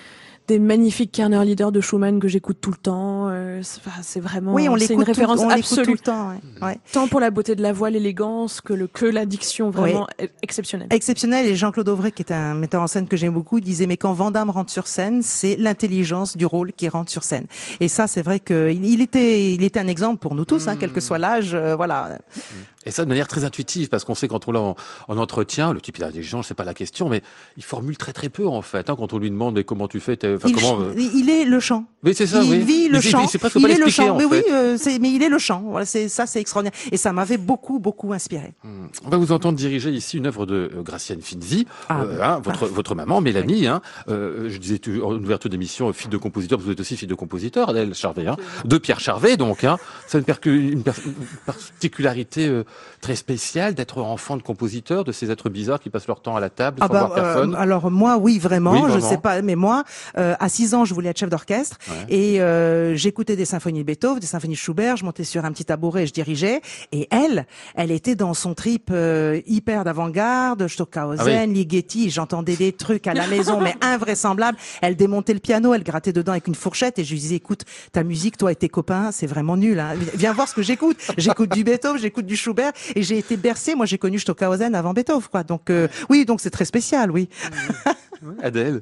[0.48, 3.30] des magnifiques Kerner leaders de Schumann que j'écoute tout le temps.
[3.30, 3.62] Euh,
[4.02, 5.94] c'est vraiment Oui, on c'est une tout- référence on l'écoute tout absolue.
[5.94, 6.30] le temps.
[6.30, 6.68] ouais.
[6.68, 6.78] Ouais.
[6.92, 10.28] Tant pour la beauté de la voix, l'élégance que, le, que la diction, vraiment e-
[10.42, 10.88] exceptionnelle.
[10.92, 11.46] Exceptionnel.
[11.46, 14.12] Et Jean-Claude Auvray, qui est un metteur en scène que j'aime beaucoup, disait mais quand
[14.14, 17.46] Vandamme rentre sur scène, c'est l'intelligence du rôle qui rentre sur scène.
[17.80, 20.76] Et ça, c'est vrai qu'il il était, il était un exemple pour nous tous, hein,
[20.80, 21.54] quel que soit l'âge.
[21.54, 22.20] euh, voilà.
[22.86, 24.76] Et ça de manière très intuitive, parce qu'on sait quand on l'a en,
[25.08, 27.22] en entretien, le type il a des gens, c'est pas la question, mais
[27.58, 28.90] il formule très très peu en fait.
[28.90, 30.80] Hein, quand on lui demande mais comment tu fais, Il, comment.
[30.82, 31.86] euh, il est le chant.
[32.04, 32.42] Oui, c'est ça.
[32.44, 32.60] il oui.
[32.60, 33.00] vit le Mais
[33.40, 34.30] presque il pas est le en Mais fait.
[34.30, 35.62] oui, euh, mais il est le chant.
[35.66, 36.78] Voilà, c'est ça, c'est extraordinaire.
[36.92, 38.54] Et ça m'avait beaucoup, beaucoup inspiré.
[38.64, 38.88] Hmm.
[39.06, 42.34] On va vous entendre diriger ici une œuvre de euh, Graciane Finzi, Ah, euh, bah,
[42.36, 43.68] hein, votre votre maman Mélanie.
[43.68, 47.08] Hein, euh, je disais tu- en ouverture d'émission fille de compositeur, vous êtes aussi fille
[47.08, 49.64] de compositeur, Adèle Charvet, hein, de Pierre Charvet donc.
[49.64, 49.78] Hein,
[50.08, 50.84] c'est une, une
[51.46, 52.64] particularité
[53.02, 56.40] très spéciale d'être enfant de compositeur, de ces êtres bizarres qui passent leur temps à
[56.40, 57.54] la table Ah sans bah, voir personne.
[57.56, 58.72] euh, alors moi, oui, vraiment.
[58.72, 59.10] Oui, Je vraiment.
[59.10, 59.84] sais pas, mais moi,
[60.18, 62.16] euh, à 6 ans, je voulais être chef d'orchestre Ouais.
[62.16, 64.96] et euh, j'écoutais des symphonies de Beethoven, des symphonies de Schubert.
[64.98, 66.62] Je montais sur un petit tabouret, et je dirigeais.
[66.92, 67.46] Et elle,
[67.76, 72.10] elle était dans son trip euh, hyper d'avant-garde, Stockhausen, Ah Ligeti.
[72.10, 74.58] J'entendais des trucs à la maison, mais invraisemblables.
[74.82, 77.64] Elle démontait le piano, elle grattait dedans avec une fourchette et je lui disais, écoute,
[77.92, 79.80] ta musique, toi et tes copains, c'est vraiment nul.
[79.80, 79.96] Hein.
[80.16, 80.98] Viens voir ce que j'écoute.
[81.18, 82.63] J'écoute du Beethoven, j'écoute du Schubert
[82.96, 83.76] et j'ai été bercé.
[83.76, 85.44] Moi, j'ai connu Stockhausen avant Beethoven, quoi.
[85.44, 87.30] Donc euh, oui, donc c'est très spécial, oui.
[88.42, 88.82] Adèle.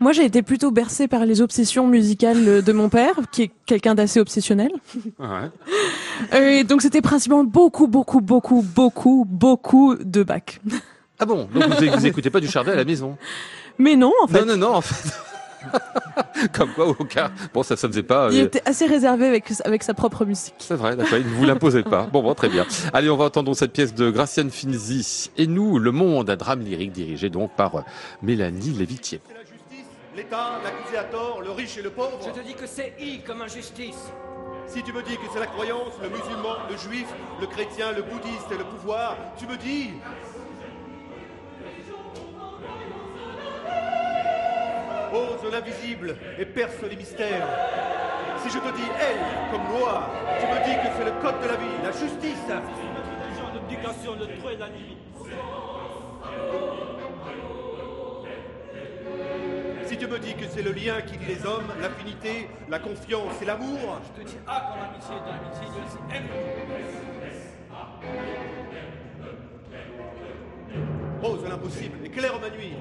[0.00, 3.94] Moi, j'ai été plutôt bercée par les obsessions musicales de mon père, qui est quelqu'un
[3.96, 4.70] d'assez obsessionnel.
[5.18, 6.38] Ouais.
[6.40, 10.60] Et donc, c'était principalement beaucoup, beaucoup, beaucoup, beaucoup, beaucoup de Bach.
[11.18, 13.16] Ah bon, donc vous, vous écoutez pas du Charvet à la maison?
[13.78, 14.40] Mais non, en fait.
[14.40, 15.12] Non, non, non, en fait.
[16.52, 17.30] Comme quoi, au cas.
[17.52, 18.28] Bon, ça, ça faisait pas.
[18.32, 20.54] Il euh, était assez réservé avec, avec sa propre musique.
[20.58, 22.02] C'est vrai, d'accord, il ne vous l'imposait pas.
[22.12, 22.66] Bon, bon, très bien.
[22.92, 25.30] Allez, on va entendre cette pièce de Graciane Finzi.
[25.36, 27.80] Et nous, Le Monde, un drame lyrique dirigé donc par euh,
[28.22, 29.20] Mélanie Lévitier.
[29.26, 29.86] C'est la justice,
[30.16, 32.18] l'État, l'accusé à tort, le riche et le pauvre.
[32.24, 34.12] Je te dis que c'est I comme injustice.
[34.66, 37.06] Si tu me dis que c'est la croyance, le musulman, le juif,
[37.40, 39.90] le chrétien, le bouddhiste et le pouvoir, tu me dis.
[45.12, 47.46] Ose l'invisible et perce les mystères.
[48.42, 51.48] Si je te dis elle comme loi, tu me dis que c'est le code de
[51.48, 52.44] la vie, la justice.
[59.86, 63.40] Si tu me dis que c'est le lien qui lie les hommes, l'affinité, la confiance
[63.42, 65.66] et l'amour, Je te dis A comme amitié, de l'amitié,
[66.14, 66.24] M.
[71.22, 72.76] ose l'impossible, éclaire ma nuit.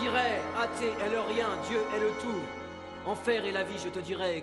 [0.00, 2.40] Dirais, athée est le rien, Dieu est le tout.
[3.06, 4.42] Enfer et la vie, je te dirais,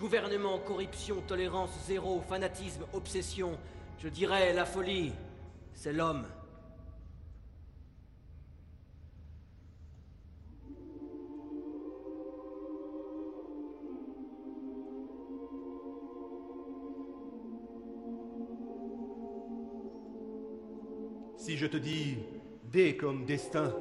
[0.00, 3.58] gouvernement, corruption, tolérance zéro, fanatisme, obsession.
[3.98, 5.12] Je dirais, la folie,
[5.74, 6.26] c'est l'homme.
[21.36, 22.16] Si je te dis
[22.72, 23.74] D comme destin,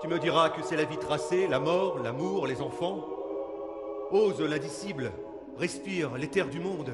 [0.00, 3.04] tu me diras que c'est la vie tracée, la mort, l'amour, les enfants.
[4.10, 5.12] Ose l'indicible,
[5.56, 6.92] respire l'éther du monde.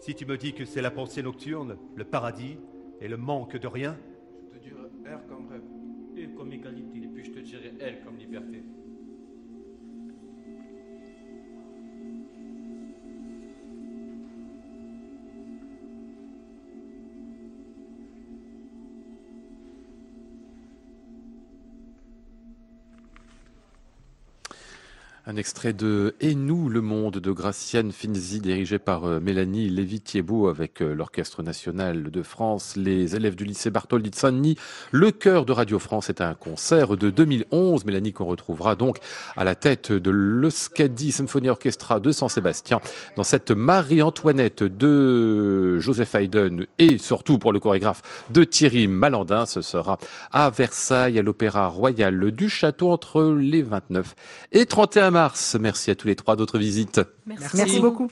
[0.00, 2.58] Si tu me dis que c'est la pensée nocturne, le paradis
[3.00, 3.98] et le manque de rien,
[25.28, 30.46] Un extrait de Et nous, le monde de Graciane Finzi, dirigé par euh, Mélanie Lévy-Thiebaud
[30.46, 34.54] avec euh, l'Orchestre national de France, les élèves du lycée Bartholdi de.
[34.92, 37.86] Le chœur de Radio France est un concert de 2011.
[37.86, 38.98] Mélanie qu'on retrouvera donc
[39.36, 42.80] à la tête de l'Euskadi Symphony Orchestra de San-Sébastien
[43.16, 49.44] dans cette Marie-Antoinette de Joseph Haydn et surtout pour le chorégraphe de Thierry Malandin.
[49.44, 49.98] Ce sera
[50.30, 54.14] à Versailles, à l'Opéra Royal du Château entre les 29
[54.52, 55.56] et 31 mars.
[55.58, 57.00] Merci à tous les trois d'autres visites.
[57.24, 57.56] Merci.
[57.56, 58.10] Merci beaucoup.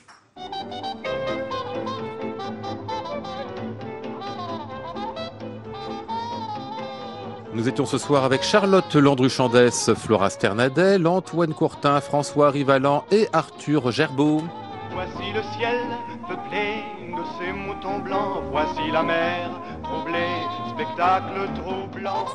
[7.53, 13.91] Nous étions ce soir avec Charlotte Landru-Chandès, Flora Sternadel, Antoine Courtin, François Rivalan et Arthur
[13.91, 14.41] Gerbeau.
[14.91, 15.77] Voici le ciel
[16.27, 16.83] peuplé
[17.17, 18.43] de ces moutons blancs.
[18.49, 19.51] Voici la mer
[19.83, 20.41] troublée,
[20.73, 22.25] spectacle troublant.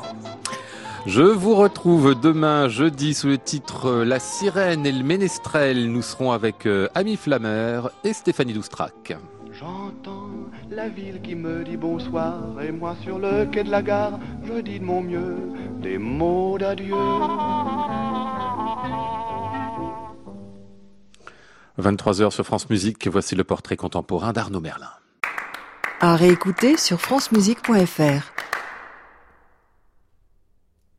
[1.07, 5.91] Je vous retrouve demain jeudi sous le titre La sirène et le ménestrel.
[5.91, 9.17] Nous serons avec euh, Ami Flammer et Stéphanie Doustrac.
[9.51, 10.29] J'entends
[10.69, 14.61] la ville qui me dit bonsoir et moi sur le quai de la gare, je
[14.61, 15.37] dis de mon mieux
[15.81, 16.95] des mots d'adieu.
[21.79, 24.91] 23h sur France Musique, voici le portrait contemporain d'Arnaud Merlin.
[25.99, 28.50] À réécouter sur francemusique.fr.